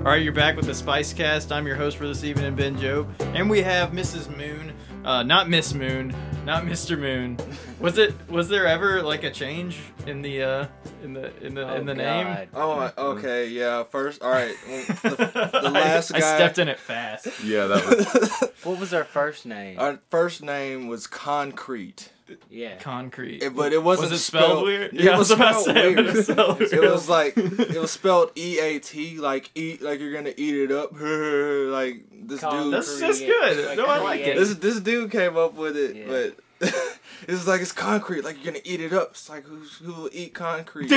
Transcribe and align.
All 0.00 0.06
right, 0.06 0.22
you're 0.22 0.32
back 0.32 0.56
with 0.56 0.64
the 0.64 0.74
Spice 0.74 1.12
Cast. 1.12 1.52
I'm 1.52 1.66
your 1.66 1.76
host 1.76 1.98
for 1.98 2.06
this 2.08 2.24
evening, 2.24 2.54
Ben 2.54 2.74
Joe, 2.78 3.06
and 3.34 3.50
we 3.50 3.60
have 3.60 3.90
Mrs. 3.90 4.34
Moon. 4.34 4.72
Uh, 5.04 5.22
not 5.22 5.50
Miss 5.50 5.74
Moon, 5.74 6.16
not 6.46 6.64
Mr. 6.64 6.98
Moon. 6.98 7.36
Was 7.80 7.98
it? 7.98 8.14
Was 8.30 8.48
there 8.48 8.66
ever 8.66 9.02
like 9.02 9.24
a 9.24 9.30
change 9.30 9.78
in 10.06 10.22
the 10.22 10.42
uh, 10.42 10.66
in 11.04 11.12
the 11.12 11.36
in 11.44 11.54
the 11.54 11.74
in 11.74 11.84
the 11.84 11.94
name? 11.94 12.48
Oh, 12.54 12.90
okay, 12.96 13.48
yeah. 13.48 13.84
First, 13.84 14.22
all 14.22 14.30
right. 14.30 14.54
The, 15.02 15.60
the 15.62 15.70
last 15.70 16.14
I, 16.14 16.20
guy. 16.20 16.32
I 16.32 16.34
stepped 16.36 16.58
in 16.58 16.68
it 16.68 16.78
fast. 16.78 17.28
Yeah, 17.44 17.66
that 17.66 17.86
was. 17.86 18.50
What 18.64 18.80
was 18.80 18.94
our 18.94 19.04
first 19.04 19.44
name? 19.44 19.78
Our 19.78 20.00
first 20.10 20.42
name 20.42 20.88
was 20.88 21.06
Concrete, 21.06 22.10
yeah. 22.50 22.76
Concrete. 22.76 23.42
It- 23.42 23.54
but 23.56 23.72
it 23.72 23.82
wasn't 23.82 24.10
Was 24.10 24.20
it 24.20 24.24
spelled 24.24 24.64
weird? 24.64 24.94
It 24.94 25.00
Yeah, 25.00 25.18
was 25.18 25.30
was 25.30 25.30
about 25.32 25.52
to 25.52 25.60
spelled 25.60 25.76
say, 25.76 25.94
weird. 25.94 26.06
was 26.06 26.16
it 26.28 26.32
spelled 26.32 26.60
It 26.62 26.80
was 26.90 27.08
like 27.08 27.36
it 27.36 27.80
was 27.80 27.90
spelled 27.90 28.30
E 28.36 28.58
A 28.58 28.78
T, 28.78 29.18
like 29.18 29.50
eat, 29.54 29.82
like 29.82 30.00
you're 30.00 30.12
gonna 30.12 30.34
eat 30.36 30.54
it 30.56 30.72
up. 30.72 30.92
like 30.94 32.04
this 32.12 32.40
Con- 32.40 32.64
dude. 32.64 32.74
That's 32.74 33.00
that's 33.00 33.20
good. 33.20 33.76
No, 33.76 33.86
I 33.86 33.98
like 34.00 34.20
it. 34.20 34.36
This 34.36 34.54
this 34.56 34.80
dude 34.80 35.10
came 35.10 35.36
up 35.36 35.54
with 35.54 35.76
it, 35.76 35.96
Yeah. 35.96 36.04
but 36.08 36.36
it's 37.26 37.46
like 37.46 37.62
it's 37.62 37.72
concrete. 37.72 38.22
Like 38.22 38.36
you're 38.44 38.52
gonna 38.52 38.62
eat 38.64 38.80
it 38.82 38.92
up. 38.92 39.12
It's 39.12 39.28
like 39.30 39.44
who 39.44 39.60
who 39.82 39.92
will 39.94 40.10
eat 40.12 40.34
concrete? 40.34 40.90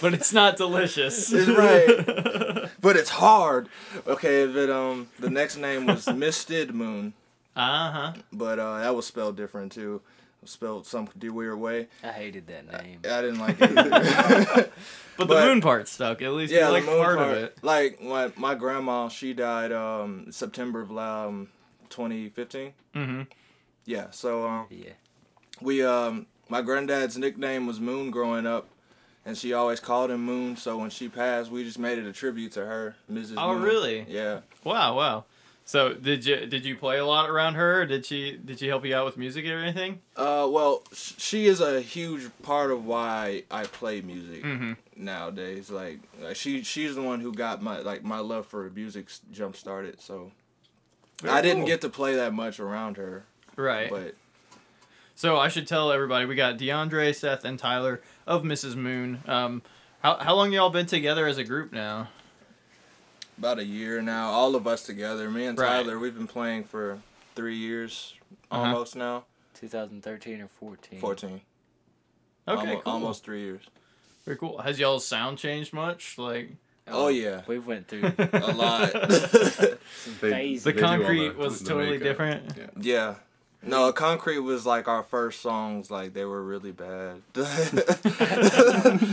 but 0.00 0.12
it's 0.14 0.32
not 0.32 0.56
delicious. 0.56 1.32
It's 1.32 1.48
right. 1.48 2.68
but 2.80 2.96
it's 2.96 3.10
hard. 3.10 3.68
Okay, 4.06 4.46
but 4.46 4.70
um, 4.70 5.08
the 5.18 5.30
next 5.30 5.56
name 5.56 5.86
was 5.86 6.08
Misted 6.08 6.74
Moon, 6.74 7.12
Uh 7.56 7.90
huh. 7.90 8.12
but 8.32 8.58
uh, 8.58 8.80
that 8.80 8.94
was 8.94 9.06
spelled 9.06 9.36
different 9.36 9.72
too. 9.72 10.02
Spelled 10.44 10.86
some 10.86 11.08
weird 11.20 11.58
way. 11.58 11.88
I 12.04 12.08
hated 12.12 12.46
that 12.46 12.70
name. 12.70 13.00
I 13.04 13.20
didn't 13.20 13.40
like 13.40 13.56
it. 13.60 13.70
Either. 13.76 14.70
But 15.16 15.28
the 15.28 15.34
moon 15.46 15.60
part 15.62 15.88
stuck. 15.88 16.20
At 16.20 16.32
least 16.34 16.52
yeah, 16.52 16.68
like 16.68 16.84
the 16.84 16.90
moon 16.90 17.02
part, 17.02 17.16
part. 17.16 17.30
of 17.32 17.38
it. 17.38 17.58
Like 17.62 18.00
my 18.02 18.30
my 18.36 18.54
grandma, 18.54 19.08
she 19.08 19.32
died 19.32 19.72
um 19.72 20.26
September 20.30 20.82
of 20.82 20.96
um 20.96 21.48
2015. 21.88 22.72
Mm-hmm. 22.94 23.22
Yeah, 23.86 24.10
so 24.10 24.46
um 24.46 24.66
Yeah. 24.70 24.90
we 25.60 25.82
um 25.82 26.26
my 26.48 26.60
granddad's 26.62 27.16
nickname 27.16 27.66
was 27.66 27.80
Moon 27.80 28.10
growing 28.10 28.46
up, 28.46 28.68
and 29.24 29.36
she 29.38 29.52
always 29.54 29.80
called 29.80 30.10
him 30.10 30.24
Moon. 30.24 30.56
So 30.56 30.76
when 30.78 30.90
she 30.90 31.08
passed, 31.08 31.50
we 31.50 31.64
just 31.64 31.78
made 31.78 31.98
it 31.98 32.06
a 32.06 32.12
tribute 32.12 32.52
to 32.52 32.64
her, 32.66 32.94
Mrs. 33.10 33.34
Oh, 33.38 33.54
Moon. 33.54 33.62
really? 33.62 34.06
Yeah. 34.08 34.40
Wow, 34.64 34.96
wow. 34.96 35.24
So 35.68 35.94
did 35.94 36.24
you 36.24 36.46
did 36.46 36.64
you 36.64 36.76
play 36.76 36.98
a 36.98 37.04
lot 37.04 37.28
around 37.28 37.54
her? 37.54 37.82
Or 37.82 37.86
did 37.86 38.06
she 38.06 38.38
did 38.42 38.60
she 38.60 38.68
help 38.68 38.84
you 38.86 38.94
out 38.94 39.04
with 39.04 39.16
music 39.16 39.44
or 39.46 39.58
anything? 39.58 40.00
Uh, 40.16 40.46
well, 40.48 40.84
she 40.94 41.46
is 41.46 41.60
a 41.60 41.80
huge 41.80 42.30
part 42.42 42.70
of 42.70 42.86
why 42.86 43.42
I 43.50 43.64
play 43.64 44.00
music 44.00 44.44
Mm-hmm. 44.44 44.72
nowadays. 44.96 45.68
Like, 45.68 45.98
like 46.22 46.36
she 46.36 46.62
she's 46.62 46.94
the 46.94 47.02
one 47.02 47.20
who 47.20 47.32
got 47.32 47.62
my 47.62 47.80
like 47.80 48.04
my 48.04 48.20
love 48.20 48.46
for 48.46 48.70
music 48.70 49.08
jump 49.32 49.56
started. 49.56 50.00
So 50.00 50.30
I 51.28 51.42
didn't 51.42 51.64
get 51.64 51.80
to 51.80 51.88
play 51.88 52.14
that 52.14 52.32
much 52.32 52.60
around 52.60 52.96
her, 52.98 53.24
right. 53.56 53.90
but 53.90 54.14
So 55.16 55.36
I 55.36 55.48
should 55.48 55.66
tell 55.66 55.90
everybody 55.90 56.26
we 56.26 56.36
got 56.36 56.58
DeAndre, 56.58 57.12
Seth, 57.12 57.44
and 57.44 57.58
Tyler 57.58 58.00
of 58.26 58.42
Mrs. 58.44 58.76
Moon. 58.76 59.20
Um, 59.26 59.62
how 60.00 60.16
how 60.18 60.36
long 60.36 60.52
y'all 60.52 60.70
been 60.70 60.86
together 60.86 61.26
as 61.26 61.38
a 61.38 61.44
group 61.44 61.72
now? 61.72 62.08
About 63.38 63.58
a 63.58 63.64
year 63.64 64.00
now, 64.02 64.30
all 64.30 64.54
of 64.54 64.66
us 64.66 64.82
together, 64.84 65.30
me 65.30 65.46
and 65.46 65.58
Right. 65.58 65.82
Tyler, 65.82 65.98
we've 65.98 66.14
been 66.16 66.26
playing 66.26 66.64
for 66.64 67.00
three 67.34 67.56
years 67.56 68.14
Uh-huh. 68.50 68.62
almost 68.62 68.96
now. 68.96 69.24
2013 69.54 70.40
or 70.40 70.48
14. 70.48 71.00
14. 71.00 71.40
Okay, 72.48 72.60
almost, 72.60 72.84
cool. 72.84 72.92
almost 72.92 73.24
three 73.24 73.40
years. 73.42 73.62
Very 74.24 74.36
cool. 74.36 74.58
Has 74.58 74.78
y'all's 74.78 75.06
sound 75.06 75.38
changed 75.38 75.72
much? 75.72 76.18
Like 76.18 76.50
Oh, 76.88 77.08
yeah. 77.08 77.42
We 77.48 77.58
went 77.58 77.88
through 77.88 78.12
A 78.18 78.52
lot. 78.52 78.92
They- 80.20 80.56
the 80.56 80.60
They 80.62 80.72
do 80.72 80.84
all 80.84 80.88
concrete 80.98 81.28
the- 81.30 81.34
was 81.34 81.60
the 81.60 81.68
totally 81.68 81.98
makeup. 81.98 82.04
different. 82.04 82.52
Yeah. 82.56 82.66
yeah. 82.80 83.14
No, 83.62 83.90
Concrete 83.92 84.38
was 84.38 84.64
like 84.64 84.86
our 84.86 85.02
first 85.02 85.40
songs. 85.40 85.90
Like 85.90 86.12
they 86.14 86.24
were 86.24 86.42
really 86.42 86.70
bad. 86.70 87.22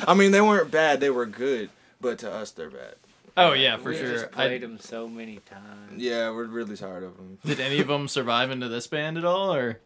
I 0.08 0.14
mean, 0.16 0.32
they 0.32 0.42
weren't 0.42 0.70
bad. 0.70 1.00
They 1.00 1.10
were 1.10 1.26
good, 1.26 1.70
but 2.00 2.20
to 2.20 2.32
us, 2.32 2.52
they're 2.52 2.70
bad. 2.70 2.96
Oh 3.36 3.54
yeah, 3.54 3.78
for 3.78 3.90
we 3.90 3.98
sure. 3.98 4.12
just 4.12 4.26
I- 4.26 4.28
played 4.30 4.62
them 4.62 4.78
so 4.80 5.08
many 5.08 5.38
times. 5.46 5.98
Yeah, 6.02 6.30
we're 6.32 6.46
really 6.46 6.76
tired 6.78 7.04
of 7.04 7.18
them. 7.18 7.38
did 7.46 7.60
any 7.60 7.80
of 7.80 7.88
them 7.88 8.08
survive 8.08 8.52
into 8.52 8.68
this 8.70 8.86
band 8.88 9.18
at 9.18 9.26
all, 9.26 9.54
or 9.54 9.80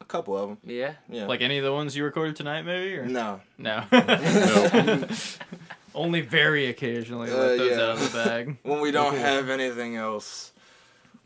A 0.00 0.04
couple 0.06 0.36
of 0.36 0.48
them. 0.48 0.58
Yeah. 0.64 0.94
Yeah. 1.08 1.26
like 1.26 1.40
any 1.40 1.58
of 1.58 1.64
the 1.64 1.72
ones 1.72 1.96
you 1.96 2.04
recorded 2.04 2.36
tonight, 2.36 2.62
maybe? 2.62 2.96
Or 2.96 3.06
no. 3.06 3.40
no. 3.58 3.84
No. 3.92 5.06
Only 5.94 6.20
very 6.20 6.66
occasionally 6.66 7.30
Uh, 7.32 7.36
let 7.36 7.58
those 7.58 7.70
yeah. 7.70 7.82
out 7.82 7.90
of 7.90 8.12
the 8.12 8.18
bag. 8.24 8.56
When 8.62 8.80
we 8.80 8.90
don't 8.90 9.16
have 9.16 9.48
anything 9.48 9.96
else, 9.96 10.52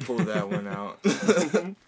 pull 0.00 0.16
that 0.18 0.48
one 0.50 0.66
out. 0.66 0.98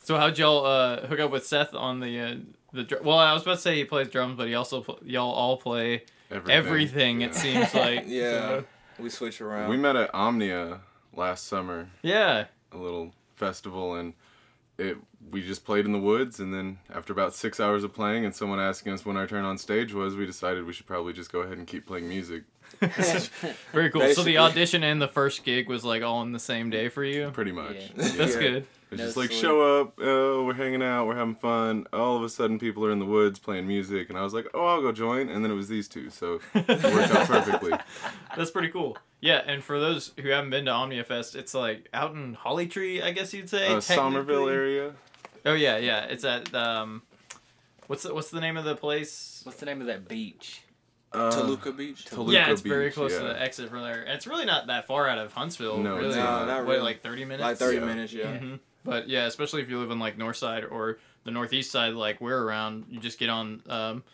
So 0.02 0.16
how'd 0.16 0.38
y'all 0.38 0.64
uh, 0.66 1.06
hook 1.06 1.20
up 1.20 1.30
with 1.30 1.46
Seth 1.46 1.74
on 1.74 2.00
the 2.00 2.20
uh, 2.20 2.34
the 2.72 2.82
dr- 2.84 3.02
well? 3.04 3.18
I 3.18 3.32
was 3.32 3.42
about 3.42 3.54
to 3.56 3.60
say 3.60 3.76
he 3.76 3.84
plays 3.84 4.08
drums, 4.08 4.36
but 4.36 4.46
he 4.48 4.54
also 4.54 4.82
pl- 4.82 5.00
y'all 5.04 5.32
all 5.32 5.56
play 5.56 6.04
everything. 6.30 7.22
It 7.22 7.32
Yeah. 7.32 7.38
seems 7.40 7.74
like 7.74 8.04
Yeah. 8.06 8.30
So, 8.30 8.64
we 8.98 9.10
switch 9.10 9.40
around. 9.40 9.70
We 9.70 9.76
met 9.76 9.96
at 9.96 10.14
Omnia 10.14 10.80
last 11.12 11.46
summer, 11.46 11.90
yeah. 12.02 12.46
a 12.72 12.76
little 12.76 13.12
festival, 13.34 13.94
and 13.94 14.14
it 14.78 14.98
we 15.30 15.42
just 15.42 15.64
played 15.64 15.86
in 15.86 15.92
the 15.92 15.98
woods. 15.98 16.40
And 16.40 16.52
then 16.52 16.78
after 16.92 17.12
about 17.12 17.34
six 17.34 17.60
hours 17.60 17.84
of 17.84 17.92
playing, 17.92 18.24
and 18.24 18.34
someone 18.34 18.60
asking 18.60 18.92
us 18.92 19.04
when 19.04 19.16
our 19.16 19.26
turn 19.26 19.44
on 19.44 19.58
stage 19.58 19.92
was, 19.92 20.16
we 20.16 20.26
decided 20.26 20.64
we 20.64 20.72
should 20.72 20.86
probably 20.86 21.12
just 21.12 21.32
go 21.32 21.40
ahead 21.40 21.58
and 21.58 21.66
keep 21.66 21.86
playing 21.86 22.08
music. 22.08 22.44
Very 23.72 23.90
cool. 23.90 24.00
So 24.02 24.06
Basically. 24.08 24.32
the 24.32 24.38
audition 24.38 24.82
and 24.84 25.00
the 25.00 25.08
first 25.08 25.44
gig 25.44 25.68
was 25.68 25.84
like 25.84 26.02
all 26.02 26.22
in 26.22 26.32
the 26.32 26.38
same 26.38 26.70
day 26.70 26.88
for 26.88 27.04
you. 27.04 27.30
Pretty 27.30 27.52
much. 27.52 27.76
Yeah. 27.76 27.88
That's 28.16 28.34
Yeah. 28.34 28.40
good. 28.40 28.66
It's 28.92 29.00
No 29.00 29.04
just 29.06 29.16
like 29.16 29.30
sleep. 29.30 29.40
show 29.40 29.80
up, 29.80 29.94
oh, 30.00 30.44
we're 30.44 30.54
hanging 30.54 30.80
out, 30.80 31.08
we're 31.08 31.16
having 31.16 31.34
fun. 31.34 31.86
All 31.92 32.16
of 32.16 32.22
a 32.22 32.28
sudden, 32.28 32.56
people 32.60 32.84
are 32.86 32.92
in 32.92 33.00
the 33.00 33.04
woods 33.04 33.40
playing 33.40 33.66
music, 33.66 34.08
and 34.10 34.16
I 34.16 34.22
was 34.22 34.32
like, 34.32 34.46
oh, 34.54 34.64
I'll 34.64 34.80
go 34.80 34.92
join. 34.92 35.28
And 35.28 35.44
then 35.44 35.50
it 35.50 35.56
was 35.56 35.66
these 35.66 35.88
two, 35.88 36.08
so 36.08 36.38
it 36.54 36.68
worked 36.68 37.10
out 37.12 37.26
perfectly. 37.26 37.72
That's 38.36 38.52
pretty 38.52 38.68
cool. 38.68 38.96
Yeah, 39.20 39.42
and 39.44 39.64
for 39.64 39.80
those 39.80 40.12
who 40.20 40.28
haven't 40.28 40.50
been 40.50 40.66
to 40.66 40.70
Omnia 40.70 41.02
Fest, 41.02 41.34
it's 41.34 41.52
like 41.52 41.88
out 41.92 42.14
in 42.14 42.34
Holly 42.34 42.68
Tree, 42.68 43.02
I 43.02 43.10
guess 43.10 43.34
you'd 43.34 43.50
say. 43.50 43.66
Uh, 43.66 43.80
Somerville 43.80 44.46
technically. 44.46 44.52
area. 44.54 44.92
Oh 45.44 45.54
yeah, 45.54 45.78
yeah. 45.78 46.04
It's 46.04 46.24
at 46.24 46.54
um, 46.54 47.02
what's 47.88 48.04
the, 48.04 48.14
what's 48.14 48.30
the 48.30 48.40
name 48.40 48.56
of 48.56 48.64
the 48.64 48.76
place? 48.76 49.40
What's 49.42 49.58
the 49.58 49.66
name 49.66 49.80
of 49.80 49.88
that 49.88 50.06
beach? 50.06 50.60
Uh, 51.12 51.30
Toluca 51.30 51.72
Beach. 51.72 52.04
Toluca 52.04 52.32
yeah, 52.32 52.50
it's 52.50 52.60
very 52.60 52.86
Beach, 52.86 52.94
close 52.94 53.16
to 53.16 53.22
the 53.22 53.40
exit 53.40 53.70
from 53.70 53.82
there. 53.82 54.02
And 54.02 54.10
it's 54.10 54.26
really 54.26 54.44
not 54.44 54.66
that 54.66 54.86
far 54.86 55.08
out 55.08 55.18
of 55.18 55.32
Huntsville. 55.32 55.78
No, 55.78 55.96
really. 55.96 56.08
it's 56.08 56.16
not. 56.16 56.46
No, 56.46 56.54
not 56.54 56.64
What, 56.66 56.72
really. 56.72 56.82
like 56.82 57.02
thirty 57.02 57.24
minutes. 57.24 57.42
Like 57.42 57.56
30 57.58 57.76
Yeah. 57.78 57.84
minutes, 57.84 58.12
yeah. 58.12 58.38
hmm 58.38 58.54
But 58.84 59.08
yeah, 59.08 59.26
especially 59.26 59.62
if 59.62 59.70
you 59.70 59.78
live 59.78 59.90
in 59.90 59.98
like 59.98 60.18
north 60.18 60.36
side 60.36 60.64
or 60.64 60.98
the 61.24 61.30
northeast 61.30 61.70
side, 61.70 61.94
like 61.94 62.20
we're 62.20 62.40
around, 62.42 62.86
you 62.90 63.00
just 63.00 63.18
get 63.18 63.28
on 63.30 63.62
um, 63.68 64.04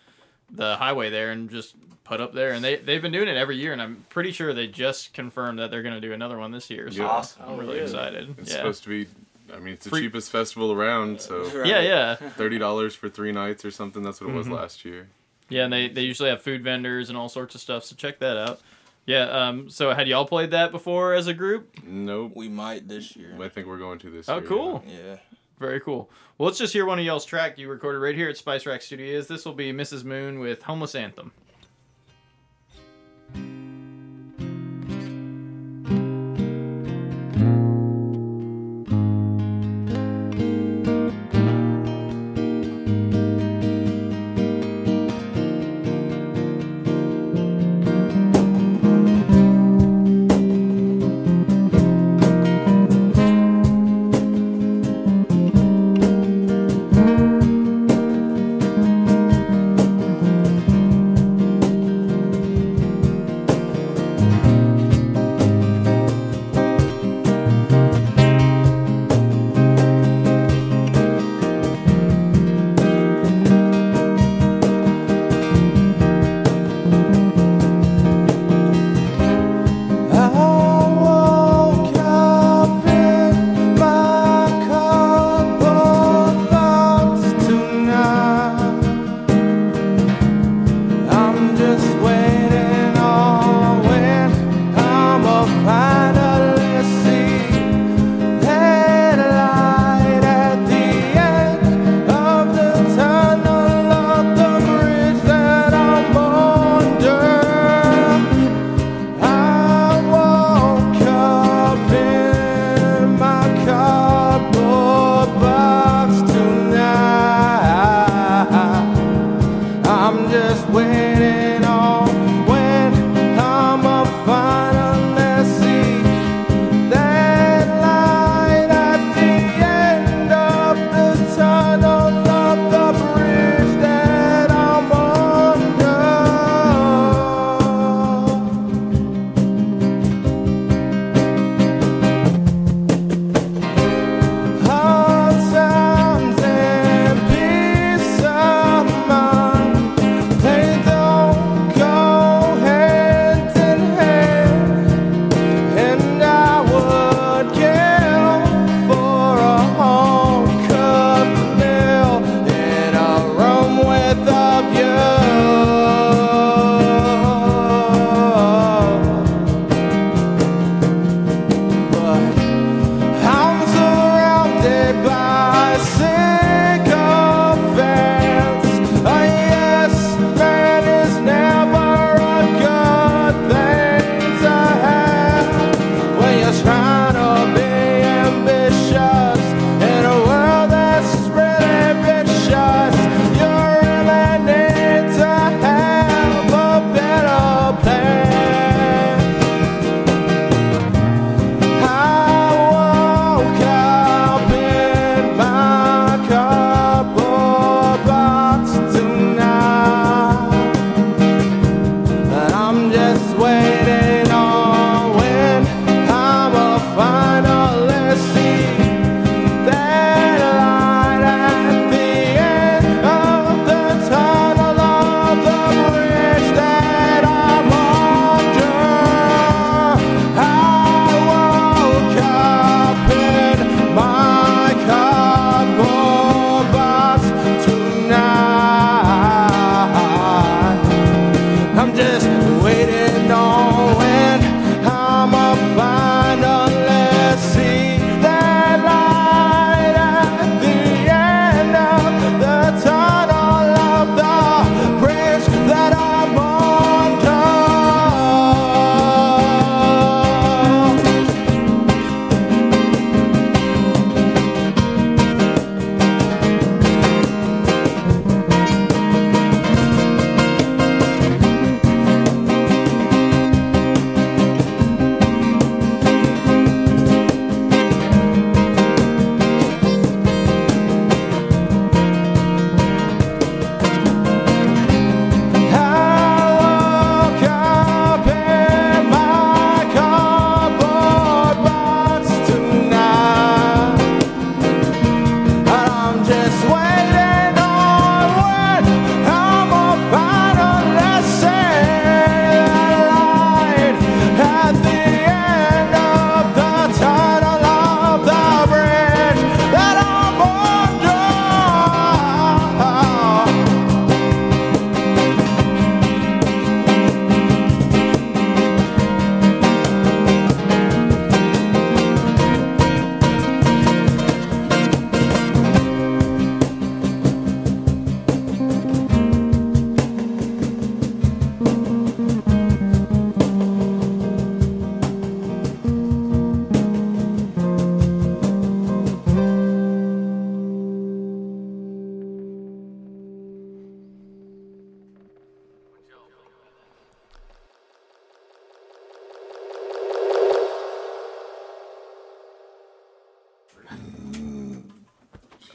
the 0.50 0.76
highway 0.76 1.10
there 1.10 1.30
and 1.30 1.50
just 1.50 1.75
put 2.04 2.20
up 2.20 2.34
there. 2.34 2.53
And 2.53 2.62
they 2.62 2.76
they've 2.76 3.03
been 3.03 3.12
doing 3.12 3.28
it 3.28 3.36
every 3.36 3.56
year, 3.56 3.72
and 3.72 3.80
I'm 3.82 4.04
pretty 4.10 4.30
sure 4.32 4.53
they 4.53 4.66
just 4.69 5.12
confirmed 5.14 5.59
that 5.59 5.70
they're 5.70 5.82
going 5.82 5.94
to 5.94 6.00
do 6.00 6.12
another 6.12 6.38
one 6.38 6.53
this 6.53 6.70
year. 6.70 6.91
So 6.91 7.06
Awesome. 7.06 7.42
I'm 7.42 7.48
Oh, 7.48 7.56
really 7.56 7.69
really? 7.74 7.80
excited. 7.82 8.34
It's 8.38 8.50
yeah. 8.50 8.56
supposed 8.59 8.82
to 8.84 8.88
be. 8.91 9.09
I 9.53 9.59
mean, 9.59 9.74
it's 9.74 9.84
the 9.84 9.91
Free- 9.91 10.03
cheapest 10.03 10.30
festival 10.30 10.72
around, 10.72 11.20
so 11.20 11.42
Right. 11.50 11.66
yeah, 11.66 11.80
yeah, 11.80 12.14
thirty 12.14 12.59
dollars 12.59 12.94
for 12.94 13.09
three 13.10 13.32
nights 13.32 13.64
or 13.64 13.70
something. 13.70 14.03
That's 14.03 14.20
what 14.20 14.30
it 14.30 14.34
was 14.34 14.47
Mhm. 14.47 14.53
last 14.56 14.84
year. 14.84 15.09
Yeah. 15.48 15.64
And 15.64 15.72
they 15.72 15.88
they 15.88 16.03
usually 16.03 16.30
have 16.30 16.42
food 16.42 16.62
vendors 16.62 17.08
and 17.08 17.19
all 17.19 17.28
sorts 17.28 17.54
of 17.54 17.60
stuff. 17.60 17.84
So 17.84 17.94
check 17.97 18.19
that 18.20 18.36
out. 18.36 18.60
Yeah. 19.06 19.25
Um. 19.25 19.69
So 19.70 19.92
had 19.92 20.08
y'all 20.08 20.26
played 20.26 20.50
that 20.53 20.70
before 20.72 21.14
as 21.14 21.26
a 21.26 21.34
group? 21.34 21.69
Nope. 21.84 22.33
We 22.34 22.48
might 22.48 22.89
this 22.89 23.16
year. 23.16 23.36
I 23.41 23.48
think 23.48 23.66
we're 23.66 23.78
going 23.78 23.98
to 24.00 24.10
this. 24.10 24.28
Oh, 24.28 24.39
year, 24.39 24.47
cool. 24.47 24.84
Yeah. 24.86 25.16
Very 25.59 25.80
cool. 25.80 26.10
Well, 26.39 26.47
let's 26.47 26.59
just 26.59 26.72
hear 26.72 26.86
one 26.86 26.98
of 26.98 27.04
y'all's 27.04 27.24
track 27.24 27.56
you 27.56 27.68
recorded 27.68 28.00
right 28.00 28.16
here 28.16 28.28
at 28.28 28.36
Spice 28.36 28.66
Rack 28.66 28.83
Studios. 28.83 29.28
This 29.28 29.44
will 29.44 29.53
be 29.53 29.72
Mrs. 29.72 30.03
Moon 30.03 30.41
with 30.41 30.62
Homeless 30.62 30.97
Anthem. 30.97 31.30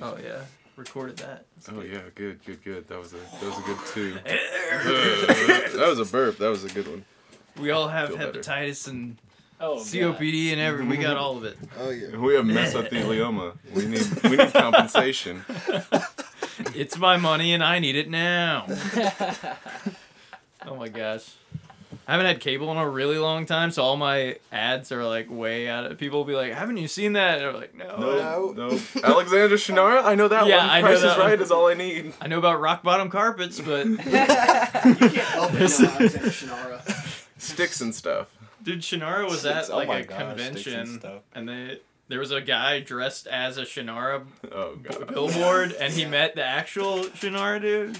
Oh 0.01 0.17
yeah, 0.23 0.41
recorded 0.75 1.17
that. 1.17 1.45
That's 1.55 1.69
Oh 1.69 1.73
good. 1.81 1.91
yeah, 1.91 1.99
good, 2.15 2.39
good, 2.45 2.63
good. 2.63 2.87
That 2.87 2.99
was 2.99 3.13
a 3.13 3.17
that 3.17 3.43
was 3.43 3.57
a 3.57 3.61
good 3.61 3.77
two. 3.93 4.17
Uh, 4.67 5.77
that 5.77 5.85
was 5.87 5.99
a 5.99 6.05
burp. 6.11 6.37
That 6.39 6.49
was 6.49 6.63
a 6.65 6.69
good 6.69 6.87
one. 6.87 7.05
We 7.59 7.71
all 7.71 7.87
have 7.87 8.09
Feel 8.09 8.17
better. 8.17 8.39
hepatitis 8.41 8.87
and 8.87 9.17
Oh, 9.59 9.77
COPD 9.77 10.51
and 10.51 10.61
every. 10.61 10.85
We 10.85 10.97
got 10.97 11.17
all 11.17 11.37
of 11.37 11.43
it. 11.45 11.57
Oh 11.79 11.89
yeah. 11.89 12.15
We 12.17 12.35
have 12.35 12.45
mesothelioma. 12.45 13.53
We 13.73 13.85
need 13.85 14.05
we 14.23 14.37
need 14.37 14.53
compensation. 14.53 15.43
It's 16.75 16.97
my 16.97 17.17
money 17.17 17.53
and 17.53 17.63
I 17.63 17.77
need 17.79 17.95
it 17.95 18.09
now. 18.09 18.65
oh 20.65 20.75
my 20.75 20.89
gosh. 20.89 21.29
I 22.07 22.11
haven't 22.13 22.27
had 22.27 22.39
cable 22.39 22.71
in 22.71 22.77
a 22.77 22.89
really 22.89 23.17
long 23.17 23.45
time, 23.45 23.69
so 23.71 23.83
all 23.83 23.97
my 23.97 24.37
ads 24.51 24.93
are 24.93 25.03
like 25.03 25.29
way 25.29 25.67
out 25.67 25.85
of. 25.91 25.97
People 25.97 26.19
will 26.19 26.25
be 26.25 26.35
like, 26.35 26.53
"Haven't 26.53 26.77
you 26.77 26.87
seen 26.87 27.13
that?" 27.13 27.33
And 27.33 27.41
they're 27.41 27.51
like, 27.53 27.75
"No." 27.75 28.53
No, 28.55 28.69
no. 28.69 28.79
Alexander 29.03 29.55
Shunnarah, 29.57 30.03
I 30.05 30.15
know 30.15 30.29
that 30.29 30.47
Yeah, 30.47 30.57
one. 30.59 30.69
I 30.69 30.79
know 30.81 30.87
Price 30.87 31.01
that 31.01 31.11
is 31.11 31.17
one. 31.17 31.27
right 31.27 31.41
is 31.41 31.51
all 31.51 31.67
I 31.67 31.73
need. 31.73 32.13
I 32.21 32.27
know 32.27 32.37
about 32.39 32.61
rock 32.61 32.81
bottom 32.81 33.09
carpets, 33.09 33.59
but 33.59 33.85
You 33.87 33.97
can't 33.97 34.29
help 35.15 35.53
it, 35.53 35.59
This- 35.59 35.81
Alexander 35.81 36.29
Shunnarah. 36.29 37.23
Sticks 37.39 37.81
and 37.81 37.93
stuff. 37.93 38.27
dude, 38.63 38.79
Shunnarah 38.81 39.29
was 39.29 39.45
at 39.45 39.65
Sticks- 39.65 39.69
oh 39.69 39.77
like 39.77 39.87
my 39.89 39.99
a 39.99 40.03
gosh, 40.05 40.15
sticks 40.17 40.21
and 40.21 40.37
convention, 40.55 40.99
stuff. 40.99 41.21
and 41.35 41.49
they 41.49 41.79
there 42.09 42.19
was 42.19 42.31
a 42.31 42.39
guy 42.39 42.79
dressed 42.79 43.27
as 43.27 43.57
a 43.57 43.63
Shunnarah 43.63 44.25
Oh 44.51 44.77
god. 44.77 45.07
billboard, 45.13 45.73
and 45.73 45.91
he 45.93 46.05
met 46.05 46.35
the 46.35 46.43
actual 46.45 46.99
Shunnarah 47.03 47.61
dude. 47.61 47.99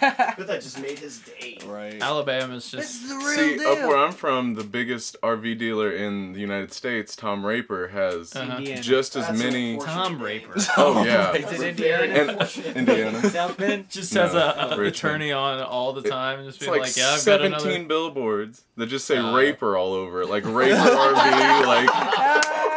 But 0.36 0.46
that 0.48 0.60
just 0.62 0.80
made 0.80 0.98
his 0.98 1.20
day. 1.20 1.58
Right. 1.66 2.00
Alabama's 2.02 2.70
just 2.70 3.08
the 3.08 3.18
See, 3.34 3.64
up 3.64 3.78
where 3.88 3.96
I'm 3.96 4.12
from, 4.12 4.54
the 4.54 4.64
biggest 4.64 5.16
RV 5.22 5.58
dealer 5.58 5.90
in 5.90 6.32
the 6.34 6.40
United 6.40 6.72
States, 6.72 7.16
Tom 7.16 7.44
Raper, 7.46 7.88
has 7.88 8.34
Uh-huh. 8.36 8.56
Indiana. 8.58 8.82
just 8.82 9.16
as 9.16 9.26
That's 9.26 9.38
many. 9.38 9.78
Tom 9.78 10.20
Raper. 10.20 10.54
Oh 10.76 11.04
yeah, 11.04 11.32
Is 11.34 11.60
it 11.60 11.68
Indiana? 11.70 12.02
And- 12.04 12.30
unfortunate. 12.30 12.76
Indiana. 12.76 13.30
South 13.30 13.56
Bend? 13.56 13.88
just 13.90 14.14
No, 14.14 14.22
has 14.22 14.34
a, 14.34 14.74
a 14.74 14.80
attorney 14.82 15.32
on 15.32 15.62
all 15.62 15.92
the 15.92 16.02
time, 16.02 16.40
and 16.40 16.48
just 16.48 16.58
It's 16.58 16.66
being 16.66 16.78
like, 16.78 16.88
like, 16.88 16.96
"Yeah, 16.96 17.08
I've 17.08 17.24
got 17.24 17.40
17 17.40 17.66
another." 17.70 17.84
billboards 17.88 18.62
that 18.76 18.86
just 18.86 19.06
say 19.06 19.16
Uh, 19.16 19.34
Raper 19.34 19.76
all 19.76 19.92
over 19.94 20.22
it, 20.22 20.28
like 20.28 20.44
Raper 20.44 20.76
RV, 20.76 21.66
like 21.66 21.88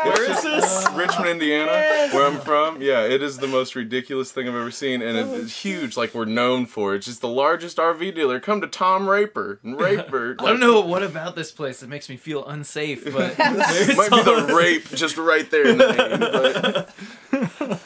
Where 0.05 0.31
is 0.31 0.41
this? 0.43 0.87
Richmond, 0.93 1.27
Indiana, 1.29 1.71
where 2.13 2.25
I'm 2.27 2.39
from. 2.39 2.81
Yeah, 2.81 3.01
it 3.03 3.21
is 3.21 3.37
the 3.37 3.47
most 3.47 3.75
ridiculous 3.75 4.31
thing 4.31 4.47
I've 4.47 4.55
ever 4.55 4.71
seen, 4.71 5.01
and 5.01 5.17
it, 5.17 5.27
it's 5.41 5.61
huge. 5.63 5.97
Like 5.97 6.13
we're 6.13 6.25
known 6.25 6.65
for. 6.65 6.95
It's 6.95 7.05
just 7.09 7.21
the 7.21 7.27
largest 7.27 7.77
RV 7.77 8.15
dealer. 8.15 8.39
Come 8.39 8.61
to 8.61 8.67
Tom 8.67 9.09
Raper 9.09 9.59
and 9.63 9.79
Raper. 9.81 10.35
I 10.39 10.45
don't 10.45 10.59
know 10.59 10.79
what 10.81 11.03
about 11.03 11.35
this 11.35 11.51
place 11.51 11.81
that 11.81 11.89
makes 11.89 12.07
me 12.09 12.15
feel 12.17 12.45
unsafe, 12.45 13.03
but 13.11 13.35
It 13.39 13.97
might 13.97 14.09
be 14.11 14.23
the 14.23 14.53
rape 14.55 14.87
just 14.89 15.17
right 15.17 15.49
there 15.51 15.67
in 15.67 15.77
the 15.77 16.87
name. 17.31 17.49
But 17.59 17.81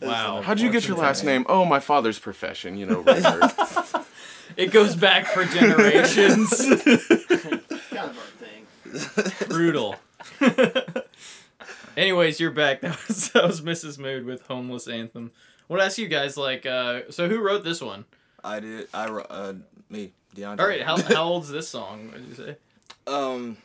Wow, 0.00 0.42
how'd 0.42 0.60
you 0.60 0.70
get 0.70 0.86
your 0.88 0.96
last 0.96 1.24
name? 1.24 1.46
Oh, 1.48 1.64
my 1.64 1.78
father's 1.80 2.18
profession. 2.18 2.76
You 2.76 2.86
know, 2.86 3.00
Raper. 3.00 3.50
it 4.56 4.72
goes 4.72 4.96
back 4.96 5.26
for 5.26 5.44
generations. 5.44 6.50
kind 6.58 8.10
of 8.10 8.18
our 8.18 8.30
thing. 8.40 9.48
Brutal. 9.48 9.96
Anyways, 11.96 12.40
you're 12.40 12.50
back. 12.50 12.80
That 12.80 12.98
was 13.06 13.30
that 13.30 13.44
was 13.46 13.60
Mrs. 13.60 13.98
Moon 13.98 14.26
with 14.26 14.42
Homeless 14.46 14.88
Anthem. 14.88 15.30
I 15.36 15.72
want 15.72 15.82
to 15.82 15.86
ask 15.86 15.98
you 15.98 16.08
guys, 16.08 16.36
like, 16.36 16.66
uh, 16.66 17.02
so 17.10 17.28
who 17.28 17.38
wrote 17.40 17.64
this 17.64 17.80
one? 17.80 18.04
I 18.44 18.60
did. 18.60 18.88
I 18.92 19.06
uh 19.06 19.54
me 19.90 20.12
DeAndre. 20.36 20.60
All 20.60 20.66
right, 20.66 20.82
how 20.82 21.00
how 21.00 21.24
old's 21.24 21.50
this 21.50 21.68
song? 21.68 22.08
What 22.10 22.16
did 22.18 22.28
you 22.28 22.34
say? 22.34 22.56
um 23.06 23.56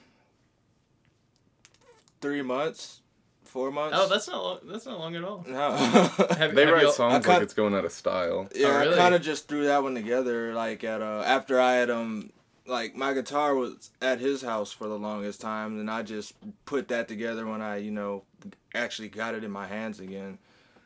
three 2.22 2.42
months, 2.42 3.02
four 3.44 3.72
months. 3.72 3.96
Oh, 4.00 4.08
that's 4.08 4.28
not 4.28 4.44
long, 4.44 4.60
that's 4.66 4.86
not 4.86 5.00
long 5.00 5.16
at 5.16 5.24
all. 5.24 5.44
no. 5.48 5.72
Have, 5.76 6.56
they 6.56 6.66
have 6.66 6.74
write 6.74 6.84
y'all- 6.84 6.92
songs 6.92 7.26
I 7.26 7.34
like 7.34 7.42
it's 7.44 7.54
going 7.54 7.74
out 7.76 7.86
of 7.86 7.92
style. 7.92 8.48
yeah, 8.56 8.68
Oh, 8.68 8.80
really? 8.80 8.96
I 8.96 8.98
kind 8.98 9.16
of 9.16 9.22
just 9.22 9.48
threw 9.48 9.66
that 9.66 9.84
one 9.84 9.96
together. 9.96 10.54
Like 10.54 10.84
at 10.84 11.02
uh 11.02 11.24
after 11.26 11.60
I 11.60 11.74
had 11.76 11.90
um 11.90 12.32
like 12.66 12.96
my 12.96 13.14
guitar 13.14 13.56
was 13.56 13.92
at 14.02 14.20
his 14.20 14.42
house 14.42 14.72
for 14.74 14.88
the 14.88 14.98
longest 14.98 15.40
time, 15.42 15.80
and 15.80 15.90
I 15.90 16.04
just 16.04 16.34
put 16.66 16.90
that 16.90 17.08
together 17.08 17.46
when 17.46 17.62
I 17.62 17.78
you 17.78 17.92
know 17.92 18.24
actually 18.76 19.08
got 19.10 19.36
it 19.36 19.44
in 19.44 19.52
my 19.52 19.68
hands 19.68 20.00
again, 20.00 20.38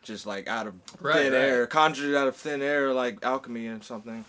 just 0.02 0.26
like 0.26 0.48
out 0.48 0.68
of 0.68 0.76
Right, 1.00 1.16
thin 1.24 1.34
right. 1.34 1.40
air, 1.40 1.68
conjured 1.68 2.16
out 2.16 2.28
of 2.28 2.36
thin 2.36 2.62
air, 2.62 2.94
like 2.94 3.20
alchemy 3.24 3.68
and 3.68 3.84
something. 3.84 4.26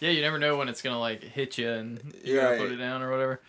Yeah, 0.00 0.10
you 0.10 0.20
never 0.20 0.38
know 0.38 0.56
when 0.56 0.68
it's 0.68 0.82
gonna 0.82 0.98
like 1.00 1.22
hit 1.22 1.58
you 1.58 1.70
and 1.70 2.14
you 2.24 2.40
Right. 2.40 2.58
put 2.58 2.70
it 2.70 2.76
down 2.76 3.02
or 3.02 3.10
whatever. 3.10 3.40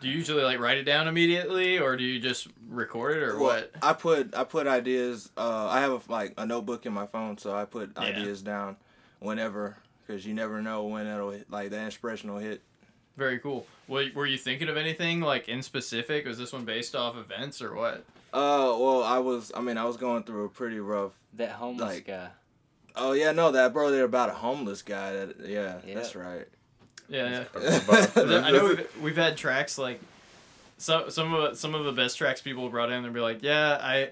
Do 0.00 0.08
you 0.08 0.14
usually 0.14 0.42
like 0.44 0.58
write 0.60 0.78
it 0.78 0.84
down 0.84 1.08
immediately, 1.08 1.78
or 1.78 1.96
do 1.96 2.04
you 2.04 2.20
just 2.20 2.48
record 2.68 3.16
it, 3.16 3.22
or 3.22 3.36
Well, 3.38 3.44
what? 3.56 3.70
I 3.82 3.92
put 3.92 4.34
I 4.36 4.44
put 4.44 4.66
ideas. 4.66 5.30
Uh, 5.36 5.68
I 5.68 5.80
have 5.80 5.92
a, 6.08 6.12
like 6.12 6.34
a 6.38 6.46
notebook 6.46 6.86
in 6.86 6.92
my 6.92 7.06
phone, 7.06 7.36
so 7.38 7.54
I 7.54 7.64
put 7.64 7.90
Yeah. 7.96 8.02
ideas 8.04 8.42
down 8.42 8.76
whenever, 9.18 9.76
because 10.06 10.24
you 10.26 10.34
never 10.34 10.62
know 10.62 10.84
when 10.84 11.06
it'll 11.06 11.30
hit, 11.30 11.50
like 11.50 11.70
the 11.70 11.80
inspiration 11.80 12.32
will 12.32 12.40
hit. 12.40 12.62
Very 13.16 13.38
cool. 13.40 13.66
Were 13.88 14.24
you 14.26 14.38
thinking 14.38 14.68
of 14.68 14.76
anything 14.76 15.20
like 15.20 15.48
in 15.48 15.62
specific? 15.62 16.26
Was 16.26 16.38
this 16.38 16.52
one 16.52 16.64
based 16.64 16.94
off 16.96 17.16
events 17.16 17.60
or 17.60 17.74
what? 17.74 18.04
Uh, 18.32 18.74
well, 18.78 19.02
I 19.04 19.18
was. 19.18 19.52
I 19.54 19.60
mean, 19.60 19.76
I 19.76 19.84
was 19.84 19.96
going 19.96 20.22
through 20.22 20.44
a 20.46 20.48
pretty 20.48 20.80
rough. 20.80 21.12
That 21.34 21.50
homeless 21.52 21.94
Like- 21.96 22.06
guy. 22.06 22.28
Oh 22.94 23.12
yeah, 23.12 23.32
no, 23.32 23.52
that 23.52 23.72
bro 23.72 23.90
there 23.90 24.04
about 24.04 24.28
a 24.28 24.34
homeless 24.34 24.82
guy. 24.82 25.12
That 25.12 25.40
yeah, 25.46 25.78
Yeah. 25.86 25.94
that's 25.94 26.14
right. 26.14 26.46
Yeah, 27.08 27.44
yeah. 27.54 28.06
I 28.16 28.50
know 28.50 28.68
we've, 28.68 29.02
we've 29.02 29.16
had 29.16 29.36
tracks 29.38 29.78
like 29.78 29.98
some 30.76 31.10
some 31.10 31.32
of 31.32 31.56
some 31.56 31.74
of 31.74 31.84
the 31.86 31.92
best 31.92 32.18
tracks 32.18 32.42
people 32.42 32.68
brought 32.68 32.90
in. 32.90 33.02
They'd 33.02 33.12
be 33.12 33.20
like, 33.20 33.42
"Yeah, 33.42 33.78
I 33.80 34.10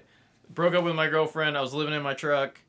broke 0.53 0.73
up 0.73 0.83
with 0.83 0.95
my 0.95 1.07
girlfriend. 1.09 1.55
I 1.57 1.61
was 1.61 1.73
living 1.75 1.93
in 1.93 2.01
my 2.01 2.13
truck. 2.15 2.59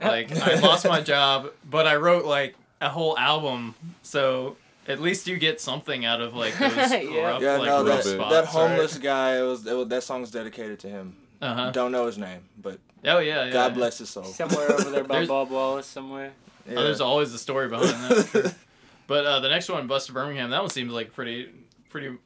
Like 0.00 0.36
I 0.36 0.58
lost 0.58 0.84
my 0.84 1.00
job, 1.14 1.52
but 1.68 1.86
I 1.86 1.94
wrote 1.94 2.24
like 2.24 2.56
a 2.80 2.88
whole 2.88 3.16
album. 3.16 3.76
So 4.02 4.56
at 4.88 5.00
least 5.00 5.26
you 5.26 5.36
get 5.38 5.60
something 5.60 6.04
out 6.04 6.20
of 6.20 6.34
like 6.34 6.54
those 6.58 6.72
Yeah. 6.72 7.20
rough, 7.20 7.42
Yeah, 7.42 7.56
like 7.56 7.66
no, 7.66 7.84
rough 7.84 8.04
that, 8.04 8.04
spots. 8.04 8.30
that 8.34 8.44
homeless 8.46 8.98
guy. 8.98 9.38
It 9.38 9.42
was, 9.42 9.66
it 9.66 9.74
was 9.76 9.88
that 9.88 10.02
song's 10.02 10.30
dedicated 10.30 10.78
to 10.80 10.88
him. 10.88 11.16
Uh 11.40 11.54
huh. 11.54 11.70
Don't 11.70 11.92
know 11.92 12.06
his 12.06 12.18
name, 12.18 12.40
but 12.60 12.78
Oh 13.04 13.18
yeah, 13.18 13.44
yeah. 13.46 13.50
God 13.52 13.72
yeah. 13.72 13.74
bless 13.74 13.98
his 13.98 14.10
soul. 14.10 14.24
Somewhere 14.24 14.70
over 14.72 14.90
there 14.90 15.04
by 15.04 15.14
There's- 15.16 15.28
Bob 15.28 15.50
Wallace 15.50 15.86
somewhere. 15.86 16.32
Yeah. 16.68 16.78
Oh, 16.78 16.84
there's 16.84 17.00
always 17.00 17.32
a 17.34 17.38
story 17.38 17.68
behind 17.68 17.88
that. 17.90 18.28
sure. 18.28 18.42
But 19.08 19.26
uh, 19.26 19.40
the 19.40 19.48
next 19.48 19.68
one, 19.68 19.88
Bus 19.88 20.08
in 20.08 20.14
Birmingham, 20.14 20.50
that 20.50 20.60
one 20.60 20.70
seems 20.70 20.92
like 20.92 21.12
pretty, 21.12 21.50
pretty. 21.90 22.16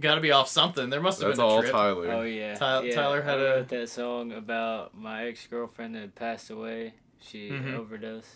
Got 0.00 0.14
to 0.16 0.20
be 0.22 0.32
off 0.32 0.48
something. 0.48 0.88
There 0.88 1.00
must 1.02 1.20
have 1.20 1.28
That's 1.28 1.38
been 1.38 1.44
a 1.44 1.48
all 1.48 1.60
trip. 1.60 1.70
Tyler. 1.72 2.10
Oh 2.10 2.22
yeah. 2.22 2.54
Ty- 2.54 2.82
yeah. 2.84 2.94
Tyler 2.94 3.20
had 3.22 3.38
I 3.38 3.42
a- 3.42 3.44
wrote 3.56 3.68
that 3.68 3.88
song 3.90 4.32
about 4.32 4.96
my 4.98 5.26
ex 5.26 5.46
girlfriend 5.46 5.94
that 5.94 6.14
passed 6.14 6.48
away. 6.50 6.94
She 7.20 7.50
Mhm. 7.50 7.74
overdosed. 7.74 8.26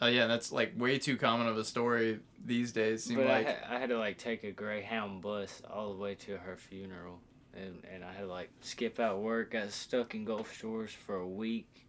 Oh 0.00 0.06
yeah, 0.06 0.26
that's 0.26 0.52
like 0.52 0.72
way 0.76 0.98
too 0.98 1.16
common 1.16 1.46
of 1.48 1.56
a 1.58 1.64
story 1.64 2.20
these 2.44 2.72
days. 2.72 3.10
But 3.10 3.26
like 3.26 3.46
I, 3.48 3.50
ha- 3.52 3.74
I 3.76 3.78
had 3.80 3.88
to 3.90 3.98
like 3.98 4.16
take 4.18 4.44
a 4.44 4.52
Greyhound 4.52 5.22
bus 5.22 5.60
all 5.68 5.92
the 5.92 5.98
way 5.98 6.14
to 6.16 6.36
her 6.36 6.56
funeral, 6.56 7.18
and 7.54 7.82
and 7.92 8.04
I 8.04 8.12
had 8.12 8.20
to 8.22 8.26
like 8.26 8.50
skip 8.60 9.00
out 9.00 9.18
work. 9.20 9.50
Got 9.52 9.70
stuck 9.72 10.14
in 10.14 10.24
Gulf 10.24 10.56
Shores 10.56 10.92
for 10.92 11.16
a 11.16 11.26
week. 11.26 11.86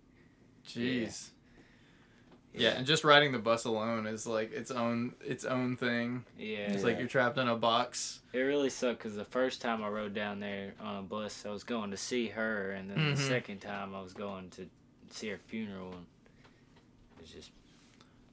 Jeez. 0.68 1.30
Yeah. 2.52 2.70
and 2.72 2.86
just 2.88 3.04
riding 3.04 3.32
the 3.32 3.38
bus 3.38 3.66
alone 3.66 4.08
is 4.08 4.26
like 4.26 4.52
its 4.52 4.72
own 4.72 5.14
its 5.24 5.46
own 5.46 5.78
thing. 5.78 6.26
Yeah. 6.38 6.72
It's 6.72 6.84
like 6.84 6.98
you're 6.98 7.08
trapped 7.08 7.38
in 7.38 7.48
a 7.48 7.56
box. 7.56 8.22
It 8.34 8.40
really 8.40 8.72
sucked 8.72 8.98
because 9.04 9.16
the 9.16 9.24
first 9.24 9.62
time 9.62 9.84
I 9.84 9.88
rode 9.88 10.16
down 10.16 10.40
there 10.40 10.74
on 10.82 10.98
a 10.98 11.02
bus, 11.04 11.46
I 11.46 11.52
was 11.52 11.64
going 11.64 11.92
to 11.92 11.98
see 11.98 12.28
her, 12.30 12.72
and 12.72 12.90
then 12.90 12.98
the 13.14 13.22
Mhm. 13.22 13.28
second 13.28 13.60
time 13.60 13.94
I 13.94 14.02
was 14.02 14.14
going 14.14 14.50
to 14.52 14.68
see 15.12 15.30
her 15.30 15.38
funeral, 15.38 15.92
and 15.94 16.06
it 17.18 17.22
was 17.22 17.30
just 17.30 17.52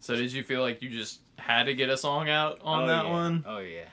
So 0.07 0.15
did 0.15 0.33
you 0.33 0.45
feel 0.45 0.61
like 0.61 0.83
you 0.83 0.89
just 0.89 1.19
had 1.37 1.65
to 1.65 1.75
get 1.75 1.89
a 1.89 1.97
song 1.97 2.29
out 2.31 2.61
on 2.63 2.85
oh, 2.85 2.87
that 2.87 3.07
yeah. 3.07 3.11
one? 3.11 3.45
Oh 3.45 3.59
yeah. 3.59 3.87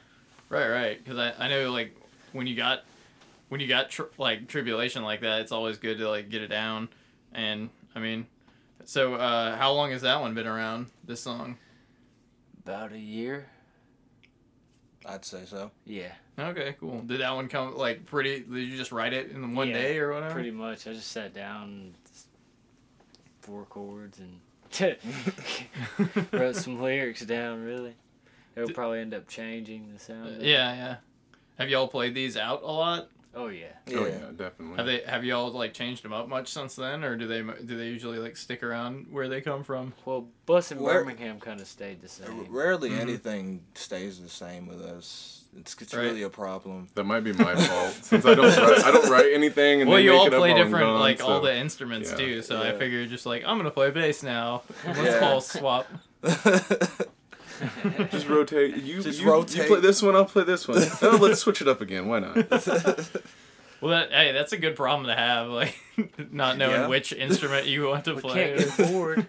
Right, 0.48 0.70
right. 0.70 1.04
Because 1.04 1.18
I, 1.18 1.46
I 1.46 1.48
know 1.48 1.72
like 1.72 1.96
when 2.34 2.46
you 2.46 2.56
got 2.56 2.84
when 3.50 3.60
you 3.60 3.68
got 3.68 3.90
tr- 3.90 4.04
like 4.20 4.48
tribulation 4.48 5.02
like 5.02 5.22
that, 5.22 5.42
it's 5.42 5.52
always 5.52 5.80
good 5.80 5.98
to 5.98 6.08
like 6.08 6.30
get 6.30 6.44
it 6.44 6.50
down. 6.50 6.90
And 7.34 7.72
I 7.96 8.00
mean, 8.00 8.28
so 8.86 9.16
uh, 9.16 9.58
how 9.58 9.72
long 9.72 9.90
has 9.90 10.04
that 10.04 10.22
one 10.22 10.36
been 10.36 10.46
around? 10.46 10.86
This 11.04 11.20
song? 11.20 11.58
About 12.64 12.92
a 12.92 13.00
year. 13.00 13.48
I'd 15.08 15.26
say 15.26 15.46
so. 15.48 15.72
Yeah. 15.84 16.12
Okay, 16.38 16.76
cool. 16.80 17.02
Did 17.02 17.22
that 17.22 17.32
one 17.34 17.48
come 17.48 17.76
like 17.76 18.06
pretty? 18.06 18.42
Did 18.42 18.70
you 18.70 18.78
just 18.78 18.92
write 18.92 19.14
it 19.14 19.32
in 19.32 19.56
one 19.56 19.70
Yeah, 19.70 19.82
day 19.82 19.98
or 19.98 20.14
whatever? 20.14 20.36
Pretty 20.36 20.52
much. 20.52 20.86
I 20.86 20.94
just 20.94 21.12
sat 21.12 21.34
down, 21.34 21.96
four 23.42 23.66
chords, 23.66 24.20
and 24.20 24.40
wrote 26.32 26.56
some 26.56 26.82
lyrics 26.82 27.22
down. 27.22 27.64
Really, 27.64 27.96
it'll 28.56 28.68
D- 28.68 28.74
probably 28.74 29.00
end 29.00 29.14
up 29.14 29.28
changing 29.28 29.92
the 29.94 30.00
sound. 30.00 30.36
of 30.38 30.42
yeah, 30.44 30.74
yeah. 30.76 30.96
Have 31.60 31.70
y'all 31.70 31.88
played 31.88 32.16
these 32.16 32.36
out 32.38 32.64
a 32.64 32.68
lot? 32.72 33.10
Oh 33.36 33.48
yeah. 33.48 33.66
Yeah. 33.88 33.98
Oh 33.98 34.06
yeah, 34.06 34.20
definitely. 34.36 34.76
Have 34.78 34.86
they 34.86 35.02
have 35.02 35.24
y'all 35.26 35.52
like 35.52 35.74
changed 35.74 36.04
them 36.04 36.14
up 36.14 36.28
much 36.28 36.50
since 36.50 36.76
then, 36.76 37.04
or 37.04 37.16
do 37.16 37.28
they 37.28 37.42
do 37.42 37.78
they 37.78 37.88
usually 37.88 38.20
like 38.20 38.38
stick 38.38 38.62
around 38.64 39.08
where 39.12 39.28
they 39.28 39.42
come 39.42 39.64
from? 39.64 39.94
Well, 40.06 40.28
Bus 40.46 40.72
in 40.72 40.80
Where- 40.80 41.00
Birmingham 41.04 41.40
kind 41.40 41.60
of 41.60 41.68
stayed 41.68 42.02
the 42.02 42.10
same. 42.10 42.46
Rarely 42.50 42.92
Mhm. 42.92 43.00
anything 43.00 43.62
stays 43.74 44.22
the 44.22 44.30
same 44.30 44.68
with 44.68 44.82
us. 44.82 45.43
It's, 45.60 45.76
it's 45.82 45.94
Right. 45.94 46.04
really 46.04 46.24
a 46.24 46.30
problem. 46.30 46.90
That 46.96 47.04
might 47.06 47.22
be 47.22 47.32
my 47.34 47.56
fault 47.56 47.94
since 48.02 48.26
I 48.26 48.34
don't 48.36 48.46
write, 48.58 48.84
I 48.84 48.92
don't 48.92 49.10
write 49.10 49.32
anything 49.34 49.82
and 49.82 49.90
well, 49.90 49.98
they 49.98 50.04
you 50.06 50.12
make 50.12 50.20
all 50.20 50.28
it 50.28 50.34
play 50.34 50.54
different, 50.54 50.86
gone, 50.86 51.00
like 51.00 51.24
all 51.24 51.42
the 51.42 51.56
instruments 51.56 52.12
yeah. 52.12 52.18
too. 52.18 52.42
So 52.42 52.58
I 52.62 52.72
Yeah. 52.72 52.78
figured 52.78 53.10
just 53.10 53.26
like 53.26 53.44
I'm 53.46 53.58
gonna 53.58 53.72
play 53.72 53.92
bass 53.92 54.24
now. 54.24 54.64
Let's 54.86 55.00
Yeah. 55.00 55.20
all 55.30 55.42
swap. 55.42 55.88
Just 58.12 58.28
rotate. 58.28 58.78
You, 58.78 59.02
Just 59.02 59.22
you, 59.22 59.30
rotate. 59.30 59.56
You 59.58 59.64
play 59.68 59.80
this 59.80 60.02
one. 60.02 60.16
I'll 60.16 60.26
play 60.26 60.44
this 60.44 60.68
one. 60.68 60.80
oh, 61.02 61.18
let's 61.22 61.40
switch 61.40 61.62
it 61.62 61.68
up 61.68 61.82
again. 61.82 62.08
Why 62.08 62.20
not? 62.20 62.36
Well, 63.80 63.92
that, 63.92 64.12
hey, 64.12 64.32
that's 64.32 64.54
a 64.54 64.58
good 64.58 64.76
problem 64.76 65.08
to 65.08 65.16
have, 65.16 65.48
like 65.50 65.76
not 66.32 66.58
knowing 66.58 66.82
Yeah. 66.82 66.88
which 66.88 67.12
instrument 67.14 67.68
you 67.68 67.86
want 67.88 68.06
to 68.06 68.16
We 68.16 68.22
play. 68.22 68.56
can't 68.58 68.78
get 68.78 68.92
bored. 68.92 69.26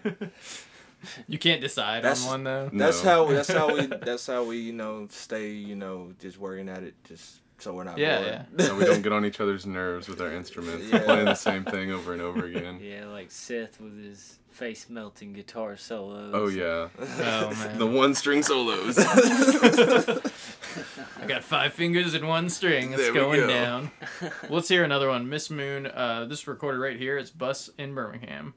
you 1.27 1.37
can't 1.37 1.61
decide 1.61 2.03
That's- 2.03 2.23
on 2.25 2.31
one 2.31 2.43
though. 2.43 2.69
That's 2.73 3.03
No. 3.03 3.27
how 3.27 3.33
that's 3.33 3.51
how 3.51 3.73
we 3.73 3.85
that's 3.85 4.27
how 4.27 4.43
we 4.43 4.57
you 4.59 4.73
know 4.73 5.07
stay 5.09 5.51
you 5.51 5.75
know 5.75 6.13
just 6.19 6.37
working 6.39 6.69
at 6.69 6.83
it 6.83 6.95
just 7.05 7.39
so 7.57 7.73
we're 7.73 7.85
not 7.85 7.97
Yeah, 7.97 8.43
bored. 8.53 8.69
No, 8.69 8.75
we 8.75 8.83
don't 8.85 9.01
get 9.01 9.13
on 9.13 9.25
each 9.29 9.39
other's 9.39 9.65
nerves 9.65 10.09
with 10.09 10.19
our 10.21 10.31
instruments. 10.33 10.87
Yeah. 10.91 10.99
Playing 10.99 11.25
the 11.25 11.35
same 11.35 11.63
thing 11.63 11.89
over 11.91 12.11
and 12.11 12.21
over 12.21 12.45
again. 12.45 12.79
yeah, 12.81 13.05
like 13.05 13.31
Seth 13.31 13.79
with 13.79 13.97
his 14.03 14.39
face 14.51 14.87
melting 14.89 15.31
guitar 15.33 15.77
solos. 15.77 16.31
Oh 16.33 16.47
yeah, 16.47 16.89
Oh 16.99 17.49
man, 17.51 17.77
the 17.79 17.87
one 17.87 18.13
string 18.13 18.43
solos. 18.43 18.97
I 18.97 20.21
got 21.27 21.43
five 21.43 21.73
fingers 21.73 22.13
and 22.13 22.27
one 22.27 22.49
string. 22.49 22.93
It's 22.93 23.01
There 23.03 23.13
going 23.13 23.41
go. 23.41 23.47
down. 23.47 23.91
Let's 24.49 24.67
hear 24.67 24.83
another 24.83 25.09
one. 25.09 25.29
Miss 25.29 25.49
Moon. 25.49 25.87
Uh, 25.87 26.25
this 26.25 26.39
is 26.39 26.47
recorded 26.47 26.79
right 26.79 26.97
here. 26.97 27.17
It's 27.17 27.31
Bus 27.31 27.69
in 27.77 27.93
Birmingham. 27.95 28.53